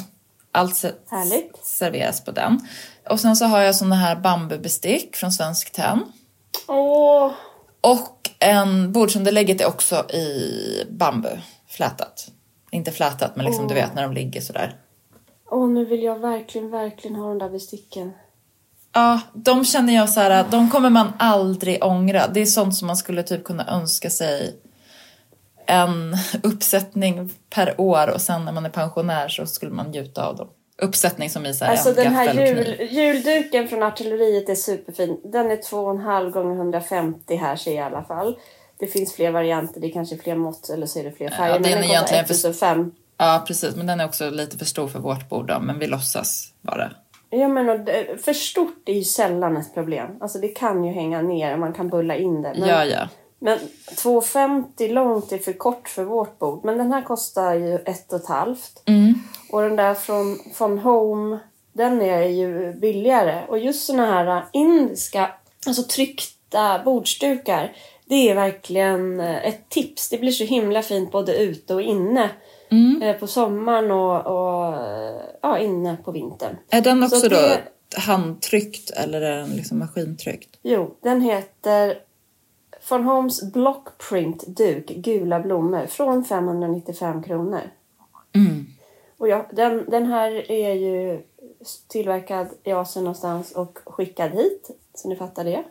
[0.53, 1.57] Allt Härligt.
[1.67, 2.69] serveras på den.
[3.11, 6.13] Och sen så har jag såna här bambubestick från Svensk Tenn.
[6.67, 7.33] Åh,
[7.81, 11.29] Och en bordsunderlägget är också i bambu,
[11.69, 12.29] flätat.
[12.71, 14.77] Inte flätat, men liksom du vet när de ligger sådär.
[15.51, 18.13] Åh, nu vill jag verkligen, verkligen ha de där besticken.
[18.93, 22.29] Ja, de känner jag så här, de kommer man aldrig ångra.
[22.29, 24.57] Det är sånt som man skulle typ kunna önska sig
[25.69, 30.37] en uppsättning per år och sen när man är pensionär så skulle man njuta av
[30.37, 30.49] dem.
[30.83, 35.21] Uppsättning som i så här Alltså en den här jul, julduken från artilleriet är superfin.
[35.25, 38.39] Den är 2,5 gånger 150 här ser jag i alla fall.
[38.79, 41.49] Det finns fler varianter, det är kanske fler mått eller så är det fler färger.
[41.49, 42.93] Ja, den men är den egentligen för- kostar 1005.
[43.19, 43.77] Ja, precis.
[43.77, 46.91] Men den är också lite för stor för vårt bord då, men vi låtsas vara.
[47.31, 47.89] Ja, men och
[48.25, 50.11] för stort är ju sällan ett problem.
[50.21, 52.55] Alltså det kan ju hänga ner och man kan bulla in det.
[52.59, 53.09] Men, Ja, ja.
[53.39, 56.65] Men 2,50 långt är för kort för vårt bord.
[56.65, 58.83] Men den här kostar ju ett och ett halvt.
[58.85, 59.15] Mm.
[59.51, 61.39] Och den där från, från Home,
[61.73, 63.43] den är ju billigare.
[63.49, 65.31] Och just såna här indiska,
[65.67, 67.73] alltså tryckta bordsdukar.
[68.05, 70.09] Det är verkligen eh, ett tips.
[70.09, 72.31] Det blir så himla fint både ute och inne.
[72.71, 73.03] Mm.
[73.03, 74.75] Eh, På sommaren och, och
[75.43, 76.57] ja, inne på vintern.
[76.71, 77.63] Är den också Så då det-
[77.97, 80.57] handtryckt eller är den liksom maskintryckt?
[80.63, 81.95] Jo, den heter
[82.91, 87.71] Von Holms Blockprint duk, gula blommor, från 595 kronor.
[88.33, 88.67] Mm.
[89.17, 91.23] Och jag, den, den här är ju
[91.89, 95.65] tillverkad i Asien någonstans och skickad hit, så ni fattar det.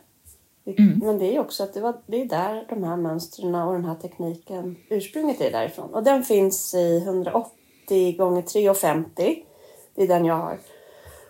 [1.02, 3.84] Men det är också att det, var, det är där de här mönstren och den
[3.84, 5.94] här tekniken, ursprunget är därifrån.
[5.94, 9.44] Och den finns i 180 gånger 350
[9.94, 10.58] Det är den jag har.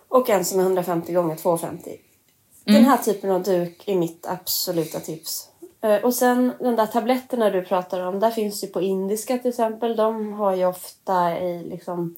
[0.08, 2.00] Och en som är 150 gånger 250
[2.64, 5.48] Den här typen av duk är mitt absoluta tips.
[5.80, 9.48] Eh, Och sen de där tabletterna du pratar om, där finns ju på indiska till
[9.48, 9.96] exempel.
[9.96, 12.16] De har ju ofta i liksom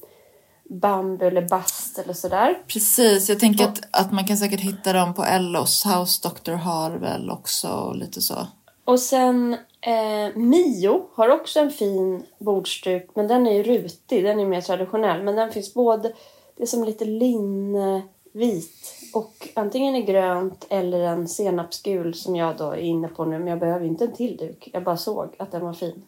[0.63, 2.57] bambu eller bast eller sådär.
[2.67, 5.85] Precis, jag tänker att, att man kan säkert hitta dem på Ellos.
[5.85, 8.47] House Doctor har väl också och lite så.
[8.85, 14.39] Och sen eh, Mio har också en fin bordsduk, men den är ju rutig, den
[14.39, 15.23] är mer traditionell.
[15.23, 16.13] Men den finns både,
[16.57, 22.71] det är som lite linnevit och antingen är grönt eller en senapsgul som jag då
[22.71, 23.39] är inne på nu.
[23.39, 26.01] Men jag behöver inte en till duk, jag bara såg att den var fin.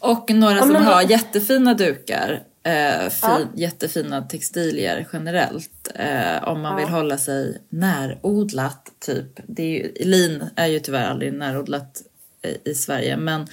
[0.00, 2.42] Och några som men- har jättefina dukar.
[2.62, 3.38] Eh, fin, Ja.
[3.54, 5.88] Jättefina textilier generellt.
[5.94, 9.40] Eh, om man vill hålla sig närodlat typ.
[9.46, 12.02] Det är ju, lin är ju tyvärr aldrig närodlat
[12.42, 13.16] i, i Sverige.
[13.16, 13.46] Men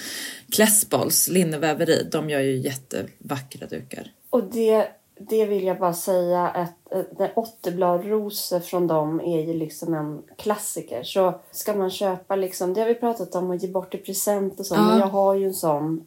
[0.52, 4.12] Klässbolls linneväveri, de gör ju jättevackra dukar.
[4.30, 4.88] Och det,
[5.20, 6.77] det vill jag bara säga att
[7.36, 11.04] åtterbladrosor från dem är ju liksom en klassiker.
[11.04, 14.60] Så ska man köpa liksom, det har vi pratat om att ge bort i present
[14.60, 14.76] och så.
[14.76, 16.06] Men jag har ju en sån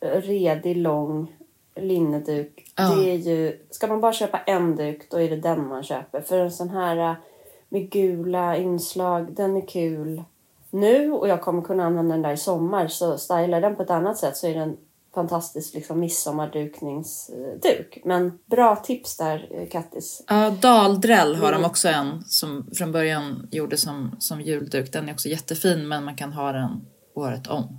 [0.00, 1.36] eh, redig lång
[1.74, 2.72] linneduk.
[2.76, 2.94] Ja.
[2.94, 6.20] Det är ju, ska man bara köpa en duk då är det den man köper.
[6.20, 7.14] För en sån här eh,
[7.68, 10.22] med gula inslag, den är kul
[10.70, 12.88] nu och jag kommer kunna använda den där i sommar.
[12.88, 14.76] Så stylar den på ett annat sätt så är den
[15.14, 17.98] fantastisk liksom midsommardukningsduk.
[18.04, 20.22] Men bra tips där eh, Kattis.
[20.28, 21.62] Ja, Daldräll har Mm.
[21.62, 24.92] de också en som från början gjorde som, som julduk.
[24.92, 27.78] Den är också jättefin men man kan ha den året om.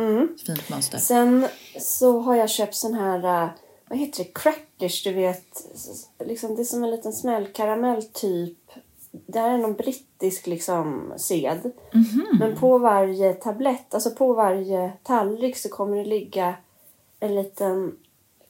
[0.00, 0.28] Mm.
[0.46, 0.98] Fint mönster.
[0.98, 1.48] Sen
[1.80, 3.50] så har jag köpt sån här, eh,
[3.88, 5.44] vad heter det, crackers du vet.
[6.24, 8.58] Liksom, det är som en liten smällkaramell typ.
[9.26, 9.74] Det här är någon
[10.22, 11.72] brittisk liksom sed.
[12.38, 16.54] Men på varje tablett, alltså på varje tallrik så kommer det ligga
[17.20, 17.96] en liten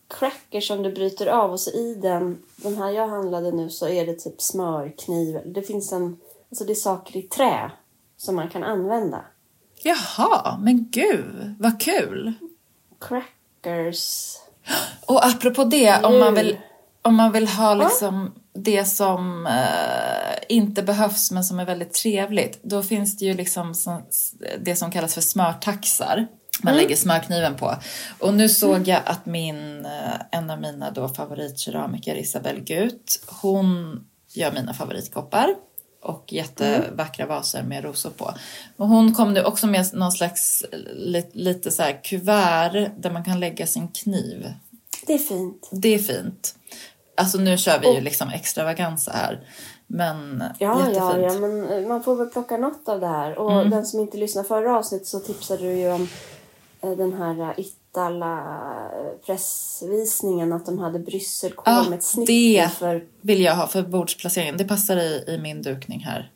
[0.09, 3.89] cracker som du bryter av och så i den, den här jag handlade nu så
[3.89, 5.41] är det typ smörkniv.
[5.45, 6.16] Det finns en,
[6.51, 7.70] alltså det är saker i trä
[8.16, 9.25] som man kan använda.
[9.83, 12.33] Jaha, men gud vad kul!
[13.01, 14.37] Crackers.
[15.07, 16.59] Och apropå det, om man vill,
[17.03, 22.61] om man vill ha liksom det som eh, inte behövs men som är väldigt trevligt.
[22.62, 24.03] Då finns det ju liksom så,
[24.61, 26.26] det som kallas för smörtaxar.
[26.62, 27.76] Man lägger smörkniven på.
[28.18, 34.00] Och nu såg jag att min, eh, en av mina då favoritkeramiker, Isabelle Gut, hon
[34.32, 35.55] gör mina favoritkoppar
[36.03, 38.34] och jättevackra vaser med rosor på.
[38.76, 43.24] Och hon kom nu också med någon slags li, lite så här kuvert där man
[43.24, 44.53] kan lägga sin kniv.
[45.07, 45.68] Det är fint.
[45.72, 46.55] Det är fint.
[47.16, 49.40] Alltså nu kör vi ju liksom extravaganza här.
[49.86, 50.96] Men Ja, jättefint.
[50.96, 53.38] ja, ja, men man får väl plocka något av det här.
[53.38, 53.70] Och Mm.
[53.70, 56.08] den som inte lyssnade förra avsnittet så tipsade du ju om
[56.80, 58.42] eh, den här eh, Ittala
[59.26, 63.04] pressvisningen att de hade brysselkål Ja, med ett snitt det för.
[63.20, 64.56] vill jag ha för bordsplaceringen.
[64.56, 66.30] Det passar i, i min dukning här.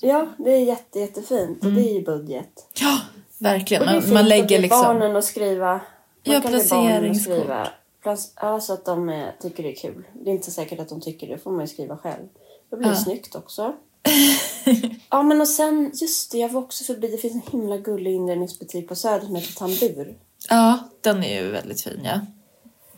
[0.00, 2.66] Ja, det är jätte, jättefint och det är ju budget.
[2.80, 2.98] Ja,
[3.38, 3.82] verkligen.
[3.82, 4.80] Och det är Man, fint man att lägger be liksom...
[4.82, 5.66] barnen att skriva.
[5.72, 5.80] Man
[6.22, 7.34] Ja, kan be barnen att placeringskort.
[7.34, 7.68] skriva.
[8.02, 10.04] Plac- Ja, så att de eh, tycker det är kul.
[10.12, 12.28] Det är inte säkert att de tycker det, får man ju skriva själv.
[12.70, 13.00] Då blir det Ja.
[13.00, 13.72] snyggt också.
[15.10, 18.14] Ja, men och sen, just det, jag var också förbi, det finns en himla gullig
[18.14, 20.18] inredningsbutik på Söder som heter Tambur.
[20.48, 22.20] Ja, den är ju väldigt fin ja.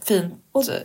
[0.04, 0.34] Fint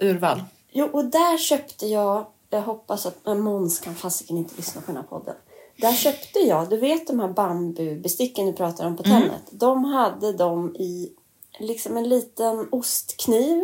[0.01, 0.43] urval.
[0.71, 4.95] Jo, och där köpte jag, jag hoppas att Måns kan fasiken inte lyssna på den
[4.95, 5.35] här podden.
[5.77, 9.43] Där köpte jag, du vet de här bambubesticken du pratar om på Tennet.
[9.51, 11.11] De hade dem i
[11.59, 13.63] liksom en liten ostkniv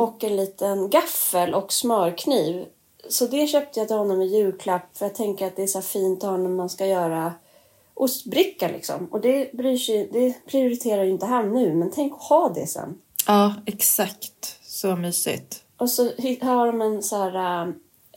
[0.00, 2.66] och en liten gaffel och smörkniv.
[3.08, 5.82] Så det köpte jag till honom i julklapp för jag tänker att det är så
[5.82, 7.32] fint att ha när man ska göra
[7.94, 9.06] ostbricka liksom.
[9.10, 12.66] Och det, bryr sig, det prioriterar ju inte han nu, men tänk att ha det
[12.66, 12.98] sen.
[13.26, 14.58] Ja, exakt.
[14.62, 15.62] Så mysigt.
[15.76, 16.02] Och så
[16.40, 17.66] har de en så här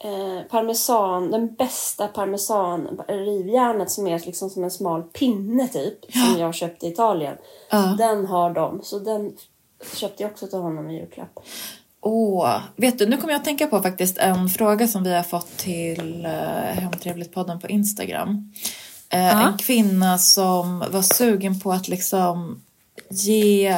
[0.01, 6.39] eh, parmesan, den bästa parmesan, rivjärnet som är liksom som en smal pinne typ, som
[6.39, 7.37] jag köpte i Italien.
[7.69, 7.95] Ja.
[7.97, 9.35] Den har de, så den
[9.95, 11.39] köpte jag också till honom i julklapp.
[12.01, 15.23] Åh, vet du, nu kommer jag att tänka på faktiskt en fråga som vi har
[15.23, 18.53] fått till uh, Hemtrevligt-podden på Instagram.
[19.09, 19.45] Eh.
[19.45, 22.61] En kvinna som var sugen på att liksom
[23.09, 23.77] ge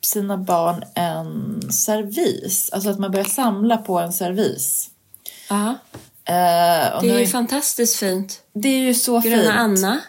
[0.00, 2.70] sina barn en servis.
[2.72, 4.90] Alltså att man börjar samla på en servis.
[5.48, 5.74] Ja,
[6.24, 8.42] Eh, det är ju fantastiskt fint.
[8.52, 9.54] det är ju så Gröna fint.
[9.54, 10.00] Anna,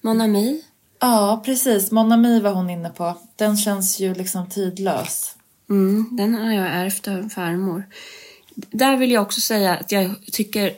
[0.00, 0.63] Mon Ami.
[1.04, 1.90] Ja, precis.
[1.90, 3.16] Monami var hon inne på.
[3.36, 5.36] Den känns ju liksom tidlös.
[5.70, 7.84] Mm, den har jag ärvt av farmor.
[8.54, 10.72] Där vill jag också säga att jag tycker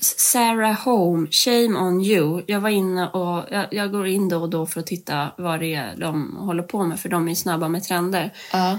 [0.00, 2.42] Sarah Home, Shame on you.
[2.46, 5.60] Jag var inne och jag, jag går in då och då för att titta vad
[5.60, 8.32] det är de håller på med för de är snabba med trender.
[8.52, 8.78] Ja.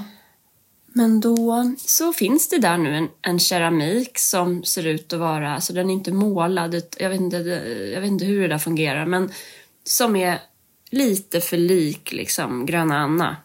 [0.88, 5.56] Men då så finns det där nu en, en keramik som ser ut att vara,
[5.56, 7.38] alltså den är inte målad, jag vet inte,
[7.94, 9.32] jag vet inte hur det där fungerar, men
[9.84, 10.40] som är
[10.94, 13.36] lite för lik liksom Gröna Anna.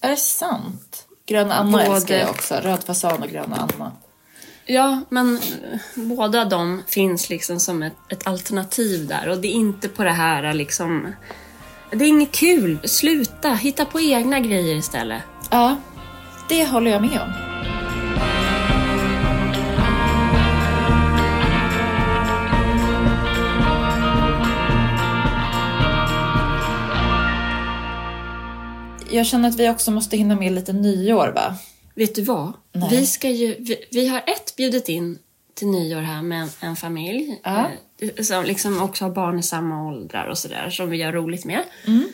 [0.00, 1.06] Är det sant?
[1.26, 2.54] Gröna Anna Både- älskar jag också.
[2.54, 3.92] Röd fasan och Gröna Anna.
[4.66, 9.52] Ja, men eh, båda de finns liksom som ett, ett alternativ där och det är
[9.52, 11.12] inte på det här liksom...
[11.90, 15.22] Det är inget kul, sluta, hitta på egna grejer istället.
[15.50, 15.76] Ja,
[16.48, 17.32] det håller jag med om.
[29.14, 31.56] Jag känner att vi också måste hinna med lite nyår va?
[31.94, 32.52] Vet du vad?
[32.72, 32.88] Nej.
[32.90, 35.18] Vi, ska ju, vi, vi har ett bjudit in
[35.54, 37.70] till nyår här med en, en familj Ja.
[38.00, 41.44] eh, som liksom också har barn i samma åldrar och sådär som vi har roligt
[41.44, 41.62] med.
[41.86, 42.08] Mm.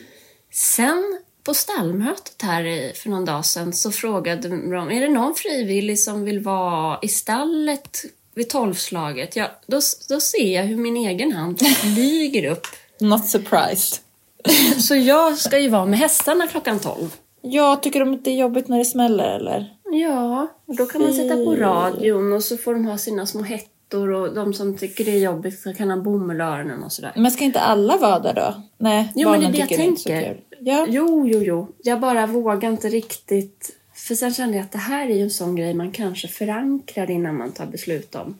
[0.53, 5.99] Sen på stallmötet här för någon dag sedan så frågade de, är det någon frivillig
[5.99, 8.03] som vill vara i stallet
[8.35, 9.35] vid tolvslaget?
[9.35, 9.79] Ja, då,
[10.09, 12.67] då ser jag hur min egen hand flyger upp.
[12.99, 13.99] Not surprised.
[14.79, 17.15] Så jag ska ju vara med hästarna klockan tolv.
[17.41, 19.75] Jag tycker de att det är jobbigt när det smäller eller?
[19.91, 23.43] Ja, och då kan man sätta på radion och så får de ha sina små
[23.43, 26.91] hettor och de som tycker det är jobbigt så kan ha bomull i öronen och
[26.91, 27.11] sådär.
[27.15, 28.53] Men ska inte alla vara där då?
[28.77, 30.33] Nej, Jo, men det är barnen det jag tycker inte så tänker.
[30.33, 30.41] kul.
[30.59, 30.85] Ja.
[30.89, 31.67] Jo, jo, jo.
[31.83, 33.69] Jag bara vågar inte riktigt.
[33.93, 37.11] För sen kände jag att det här är ju en sån grej man kanske förankrar
[37.11, 38.37] innan man tar beslut om.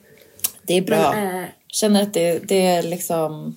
[0.62, 1.12] Det är bra.
[1.14, 3.56] Men, eh, Känner att det, det är liksom...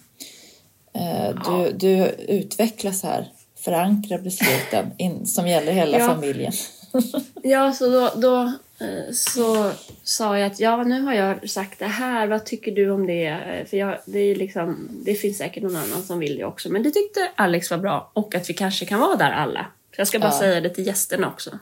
[0.95, 3.31] Eh, du, du utvecklas här.
[3.59, 6.07] Förankra besluten in, som gäller hela Ja.
[6.07, 6.51] familjen.
[7.43, 8.41] Ja, så då, då
[8.85, 9.71] eh, så
[10.03, 12.27] sa jag att ja, nu har jag sagt det här.
[12.27, 13.25] Vad tycker du om det?
[13.27, 16.69] Eh, För jag, det, är liksom, det finns säkert någon annan som vill det också.
[16.69, 18.11] Men det tyckte Alex var bra.
[18.13, 19.65] Och att vi kanske kan vara där alla.
[19.95, 20.39] Så jag ska bara Ja.
[20.39, 21.49] säga det till gästerna också.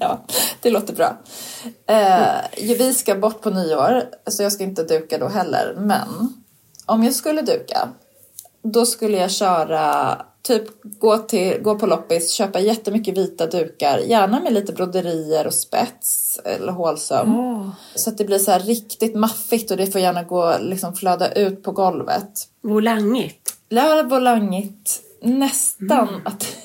[0.00, 0.24] Ja,
[0.60, 1.18] det låter bra.
[1.86, 5.74] Eh, vi ska bort på nyår, så jag ska inte duka då heller.
[5.78, 6.08] Men
[6.86, 7.88] om jag skulle duka,
[8.62, 14.40] då skulle jag köra, typ gå, till, gå på loppis, köpa jättemycket vita dukar, gärna
[14.40, 17.28] med lite broderier och spets eller hålsöm.
[17.94, 21.32] Så att det blir så här riktigt maffigt och det får gärna gå liksom flöda
[21.32, 22.48] ut på golvet.
[22.62, 23.54] Volangigt.
[23.68, 25.00] Lär volangigt.
[25.22, 26.46] Nästan att...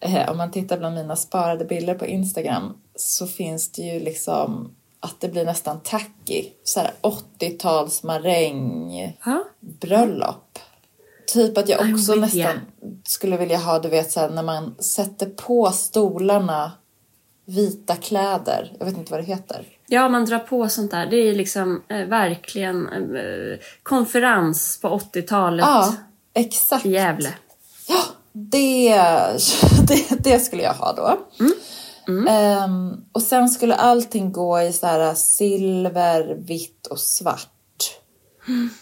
[0.00, 4.74] Eh, Om man tittar bland mina sparade bilder på Instagram så finns det ju liksom
[5.04, 6.44] att det blir nästan tacky.
[6.64, 8.92] Så här 80-tals maräng
[9.24, 9.44] Ja.
[9.80, 10.58] bröllop.
[11.32, 12.60] Typ att jag också nästan
[13.04, 16.72] skulle vilja ha, du vet så här, när man sätter på stolarna
[17.46, 18.72] vita kläder.
[18.78, 19.66] Jag vet inte vad det heter.
[19.86, 21.06] Ja, man drar på sånt där.
[21.06, 25.94] Det är liksom eh, verkligen eh, konferens på 80-talet Ja,
[26.34, 26.86] exakt.
[26.86, 27.34] i Gävle.
[27.88, 28.02] Ja,
[28.32, 28.88] det,
[29.88, 31.18] det, det skulle jag ha då.
[32.28, 37.50] Ehm, och sen skulle allting gå i så här silver, vitt och svart.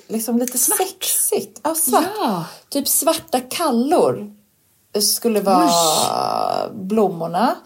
[0.08, 1.60] Liksom lite sexigt.
[1.62, 2.04] Ja, svart.
[2.18, 2.44] Ja.
[2.68, 4.32] Typ svarta kallor
[5.00, 5.70] skulle vara
[6.72, 7.56] blommorna.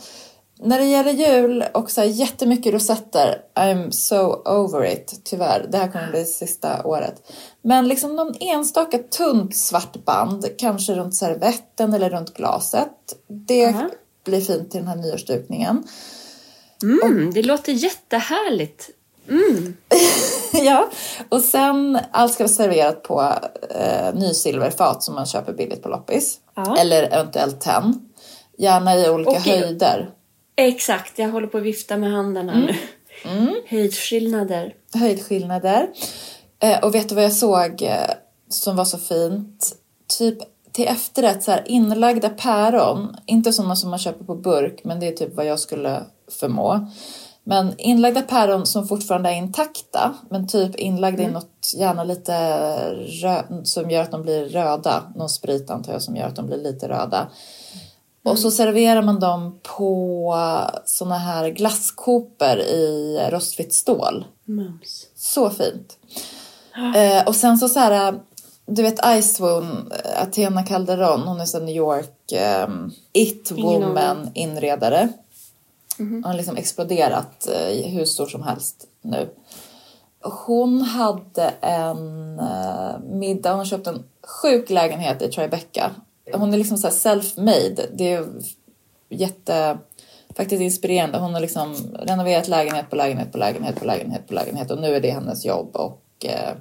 [0.58, 5.66] När det gäller jul och så här jättemycket rosetter, I'm so over it, tyvärr.
[5.70, 7.32] Det här kommer bli sista året.
[7.62, 12.88] Men liksom någon enstaka tunt svart band, kanske runt servetten eller runt glaset.
[13.28, 13.88] Det Aha.
[14.26, 15.84] Blir fint till den här nyårsdukningen.
[16.82, 18.90] Mm, det låter jättehärligt.
[19.28, 19.76] Mm.
[20.52, 20.90] ja,
[21.28, 23.32] och sen allt ska vara serverat på
[23.70, 26.38] eh, nysilverfat som man köper billigt på loppis.
[26.54, 26.76] Ja.
[26.78, 28.08] Eller eventuellt tenn.
[28.58, 29.60] Gärna i olika Okej.
[29.60, 30.10] höjder.
[30.56, 32.74] Exakt, jag håller på att vifta med handen här nu.
[33.66, 34.74] Höjdskillnader.
[34.94, 35.88] höjdskillnader.
[36.58, 38.10] Eh, och vet du vad jag såg eh,
[38.48, 39.76] som var så fint?
[40.18, 40.38] Typ
[40.76, 43.16] till efterrätt så här inlagda päron.
[43.26, 46.02] Inte sådana som man köper på burk, men det är typ vad jag skulle
[46.40, 46.88] förmå.
[47.44, 52.32] Men inlagda päron som fortfarande är intakta, men typ inlagda i något, gärna lite
[52.94, 55.02] rö- som gör att de blir röda.
[55.16, 57.28] Någon sprit antar jag som gör att de blir lite röda.
[58.24, 60.34] Och så serverar man dem på
[60.84, 64.24] såna här glasskoper i rostfritt stål.
[64.44, 65.06] Mums.
[65.16, 65.98] Så fint.
[66.96, 68.20] Eh, och sen så så här,
[68.66, 72.68] du vet Ice Swoon, eh, Athena Calderon, hon är så New York eh,
[73.12, 75.08] It Ingen Woman inredare.
[75.98, 79.28] Hon har liksom exploderat eh, hur stor som helst nu.
[80.20, 85.90] Hon hade en eh, middag, hon har köpt en sjuk lägenhet i Tribeca.
[86.32, 87.86] Hon är liksom så här self-made.
[87.92, 88.26] Det är
[89.08, 89.78] jätte
[90.36, 91.18] faktiskt inspirerande.
[91.18, 94.94] Hon har liksom renoverat lägenhet på lägenhet på lägenhet på lägenhet på lägenhet och nu
[94.94, 96.56] är det hennes jobb och eh,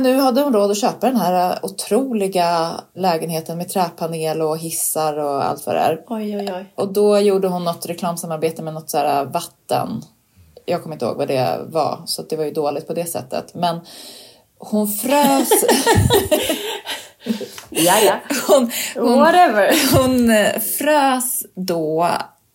[0.00, 5.16] nu hade hon råd att köpa den här eh, otroliga lägenheten med träpanel och hissar
[5.16, 6.04] och allt vad det är.
[6.06, 6.72] Oj, oj, oj.
[6.74, 10.02] Och då gjorde hon något reklamsamarbete med något så här vatten.
[10.64, 13.54] Jag kommer inte ihåg vad det var, så det var ju dåligt på det sättet.
[13.54, 13.80] Men
[14.58, 15.48] hon frös...
[17.70, 18.14] Ja, ja.
[18.48, 19.72] hon, hon, Whatever.
[19.92, 22.08] hon eh, frös då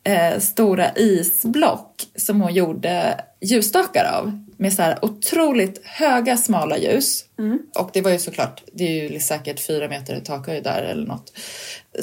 [0.04, 4.46] eh, stora isblock som hon gjorde ljusstakar av.
[4.58, 7.26] Med så här otroligt höga smala ljus.
[7.80, 11.34] Och det var ju såklart, det är ju säkert fyra meter takhöjd där eller något.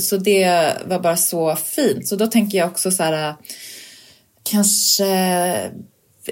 [0.00, 2.08] Så det var bara så fint.
[2.08, 3.34] Så då tänker jag också så här
[4.42, 5.70] kanske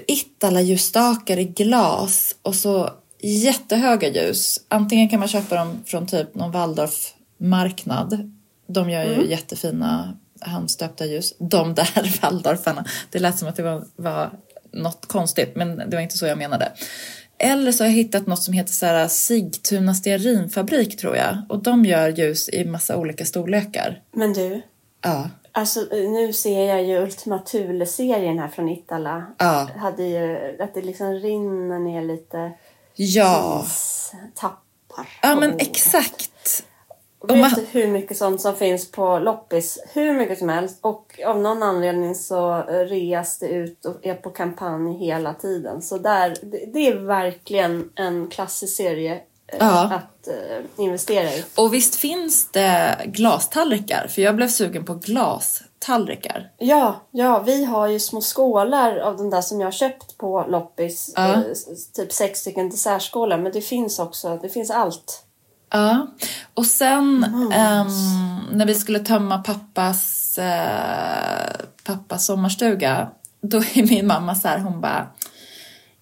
[0.07, 2.89] Ittala ljusstakar i glas och så
[3.21, 4.61] jättehöga ljus.
[4.67, 8.31] Antingen kan man köpa dem från typ någon Waldorf-marknad.
[8.67, 11.33] De gör ju jättefina handstöpta ljus.
[11.39, 12.85] De där Waldorfarna.
[13.09, 14.31] Det lät som att det var, var
[14.71, 16.71] något konstigt, men det var inte så jag menade.
[17.37, 21.37] Eller så har jag hittat något som heter så här Sigtuna stearinfabrik tror jag.
[21.49, 24.01] Och de gör ljus i massa olika storlekar.
[24.11, 24.61] Men du,
[25.03, 25.29] Ja.
[25.51, 29.25] alltså nu ser jag ju Ultima Thule-serien här från Itala.
[29.37, 29.69] Ja.
[29.77, 32.51] Hade ju, att det liksom rinner ner lite
[32.95, 33.65] Ja.
[34.35, 35.07] tappar.
[35.21, 36.31] Ja men exakt.
[37.19, 39.79] Och vet man- du hur mycket sånt som finns på loppis?
[39.93, 40.77] Hur mycket som helst.
[40.81, 45.81] Och av någon anledning så reas det ut och är på kampanj hela tiden.
[45.81, 46.35] Så där,
[46.73, 49.13] det, är verkligen en klassisk serie
[49.47, 49.93] eh, Ja.
[49.93, 50.33] att eh,
[50.83, 51.45] investera i.
[51.55, 54.07] Och visst finns det glastallrikar?
[54.07, 56.51] För jag blev sugen på glastallrikar.
[56.57, 60.45] Ja, ja, vi har ju små skålar av de där som jag har köpt på
[60.49, 61.13] loppis.
[61.15, 61.33] Ja.
[61.33, 61.41] Eh,
[61.95, 63.37] typ sex stycken dessertskålar.
[63.37, 65.25] Men det finns också, det finns allt.
[65.69, 66.07] Ja.
[66.53, 67.87] Och sen ehm,
[68.51, 73.09] när vi skulle tömma pappas, eh, pappas sommarstuga,
[73.41, 75.07] då är min mamma så här, hon bara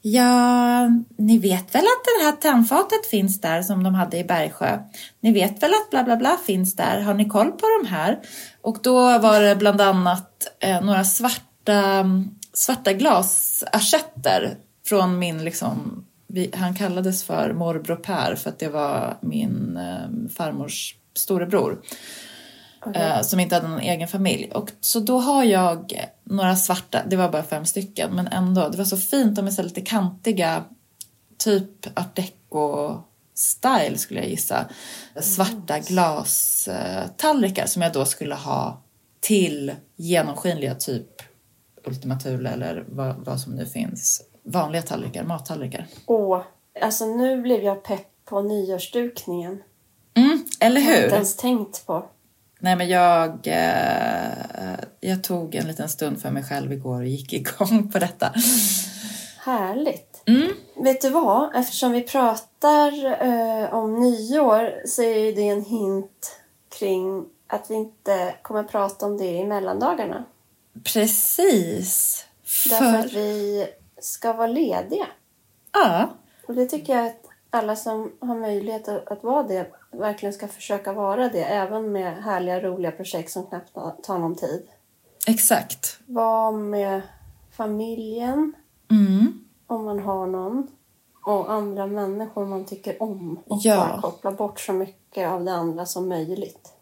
[0.01, 0.87] Ja,
[1.17, 4.79] ni vet väl att det här tandfatet finns där som de hade i Bergsjö?
[5.21, 7.01] Ni vet väl att bla bla bla finns där?
[7.01, 8.19] Har ni koll på de här?
[8.61, 12.05] Och då var det bland annat eh, några svarta,
[12.53, 19.17] svarta glasassietter från min liksom vi, han kallades för morbror Per för att det var
[19.21, 21.81] min eh, farmors storebror.
[22.95, 24.51] Eh, som inte hade någon egen familj.
[24.53, 28.69] Och, så då har jag några svarta, det var bara fem stycken, men ändå.
[28.69, 30.63] Det var så fint, de är så lite kantiga,
[31.37, 34.65] typ art deco-style skulle jag gissa.
[35.21, 38.81] Svarta glastallrikar som jag då skulle ha
[39.19, 41.07] till genomskinliga typ
[41.85, 44.23] Ultima Thule eller vad, vad som nu finns.
[44.47, 45.85] Vanliga tallrikar, mattallrikar.
[46.05, 46.41] Åh,
[46.81, 49.63] alltså nu blev jag pepp på nyårsdukningen.
[50.13, 51.13] Mm, eller Jag har inte hur?
[51.13, 52.05] ens tänkt på.
[52.59, 57.33] Nej men jag, eh, jag tog en liten stund för mig själv igår och gick
[57.33, 58.33] igång på detta.
[59.45, 60.21] Härligt.
[60.25, 60.51] Mm.
[60.83, 61.55] Vet du vad?
[61.55, 66.39] Eftersom vi pratar eh, om nyår så är det en hint
[66.79, 70.23] kring att vi inte kommer prata om det i mellandagarna.
[70.83, 72.25] Precis.
[72.69, 73.67] Därför att För, vi
[74.07, 75.07] ska vara lediga.
[75.73, 76.09] ja,
[76.47, 80.47] Och det tycker jag att alla som har möjlighet att, att vara det verkligen ska
[80.47, 81.43] försöka vara det.
[81.43, 84.67] Även med härliga, roliga projekt som knappt tar någon tid.
[85.27, 85.99] Exakt.
[86.05, 87.01] Vara med
[87.51, 88.53] familjen,
[88.91, 89.43] Mm.
[89.67, 90.67] om man har någon.
[91.25, 93.39] Och andra människor man tycker om.
[93.47, 93.75] Och Ja.
[93.77, 96.73] bara koppla bort så mycket av det andra som möjligt.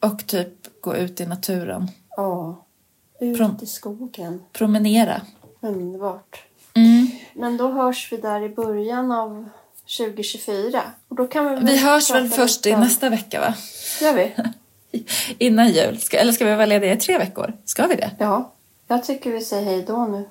[0.00, 1.88] Och typ gå ut i naturen.
[2.16, 2.64] Ja.
[3.20, 4.42] Ut Från- i skogen.
[4.52, 5.22] Promenera.
[5.60, 6.44] Underbart.
[7.42, 9.48] Men då hörs vi där i början av
[9.98, 10.82] 2024.
[11.08, 13.54] Och då kan vi, Vi hörs väl först i nästa vecka va?
[14.00, 14.34] Gör vi?
[15.38, 16.00] Innan jul.
[16.00, 17.52] Ska, eller ska vi vara lediga i tre veckor?
[17.64, 18.10] Ska vi det?
[18.18, 18.52] Ja.
[18.88, 20.28] Jag tycker vi säger hej då nu.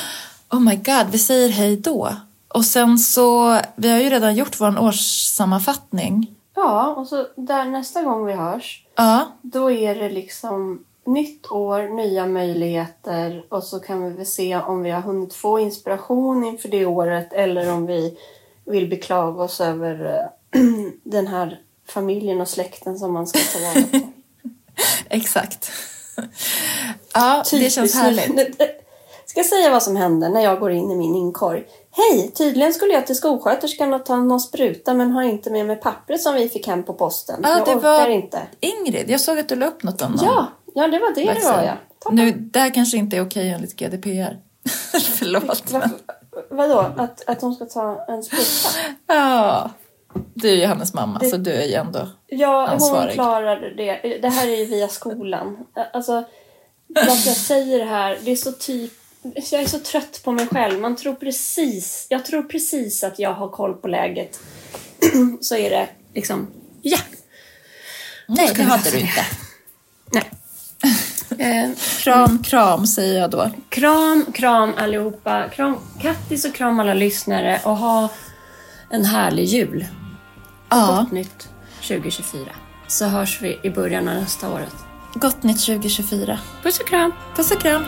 [0.50, 2.16] Oh my god, vi säger hej då.
[2.48, 6.34] Och sen så, vi har ju redan gjort vår årssammanfattning.
[6.54, 11.96] Ja, och så där nästa gång vi hörs, Ja, då är det liksom nytt år,
[11.96, 16.68] nya möjligheter och så kan vi väl se om vi har hunnit få inspiration inför
[16.68, 18.18] det året eller om vi
[18.64, 20.60] vill beklaga oss över eh,
[21.02, 24.08] den här familjen och släkten som man ska ta vara på.
[25.08, 25.70] exakt.
[27.14, 27.96] Ja, det känns Typiskt.
[27.96, 28.60] härligt.
[29.26, 31.64] Ska jag säga vad som hände när jag går in i min inkorg?
[31.90, 32.30] Hej!
[32.30, 36.20] Tydligen skulle jag till skolsköterskan och ta någon spruta men har inte med mig pappret
[36.20, 37.40] som vi fick hem på posten.
[37.42, 38.42] Ja, jag det orkar var inte.
[38.60, 41.20] Ingrid, jag såg att du la upp något om någon Ja, ja, det var det
[41.20, 41.50] det vaccin.
[41.50, 41.76] var ja.
[41.98, 42.16] Toppen.
[42.16, 44.36] Nu, det här kanske inte är okej enligt GDPR.
[45.18, 45.70] Förlåt.
[45.72, 45.90] Va,
[46.50, 46.78] vadå?
[46.96, 48.78] Att, att hon ska ta en spruta?
[49.06, 49.70] ja,
[50.34, 52.08] du är ju hennes mamma Det- så du är ju ändå...
[52.26, 53.12] Ja, hon Ansvarig.
[53.14, 54.18] klarade det.
[54.22, 55.66] Det här är ju via skolan.
[55.92, 56.24] Alltså,
[56.86, 58.92] varför jag säger det här, det är så typ...
[59.50, 60.80] Jag är så trött på mig själv.
[60.80, 62.06] Man tror precis...
[62.10, 64.40] Jag tror precis att jag har koll på läget.
[65.40, 66.46] så är det liksom...
[66.82, 66.98] Ja!
[68.28, 69.00] Nej, ska det hade du det.
[69.00, 69.24] inte.
[70.12, 70.30] Nej.
[71.38, 71.70] Eh,
[72.02, 73.50] Kram, kram säger jag då.
[73.68, 75.48] kram, kram allihopa.
[75.48, 77.60] Kram, kattis och kram alla lyssnare.
[77.64, 78.08] Och ha
[78.90, 79.86] en härlig jul.
[80.68, 81.48] Ja, Gott nytt
[81.82, 82.40] 2024.
[82.86, 84.74] Så hörs vi i början av nästa året.
[85.14, 86.38] gott nytt 2024.
[86.62, 87.12] Puss och kram!
[87.36, 87.84] Puss och kram.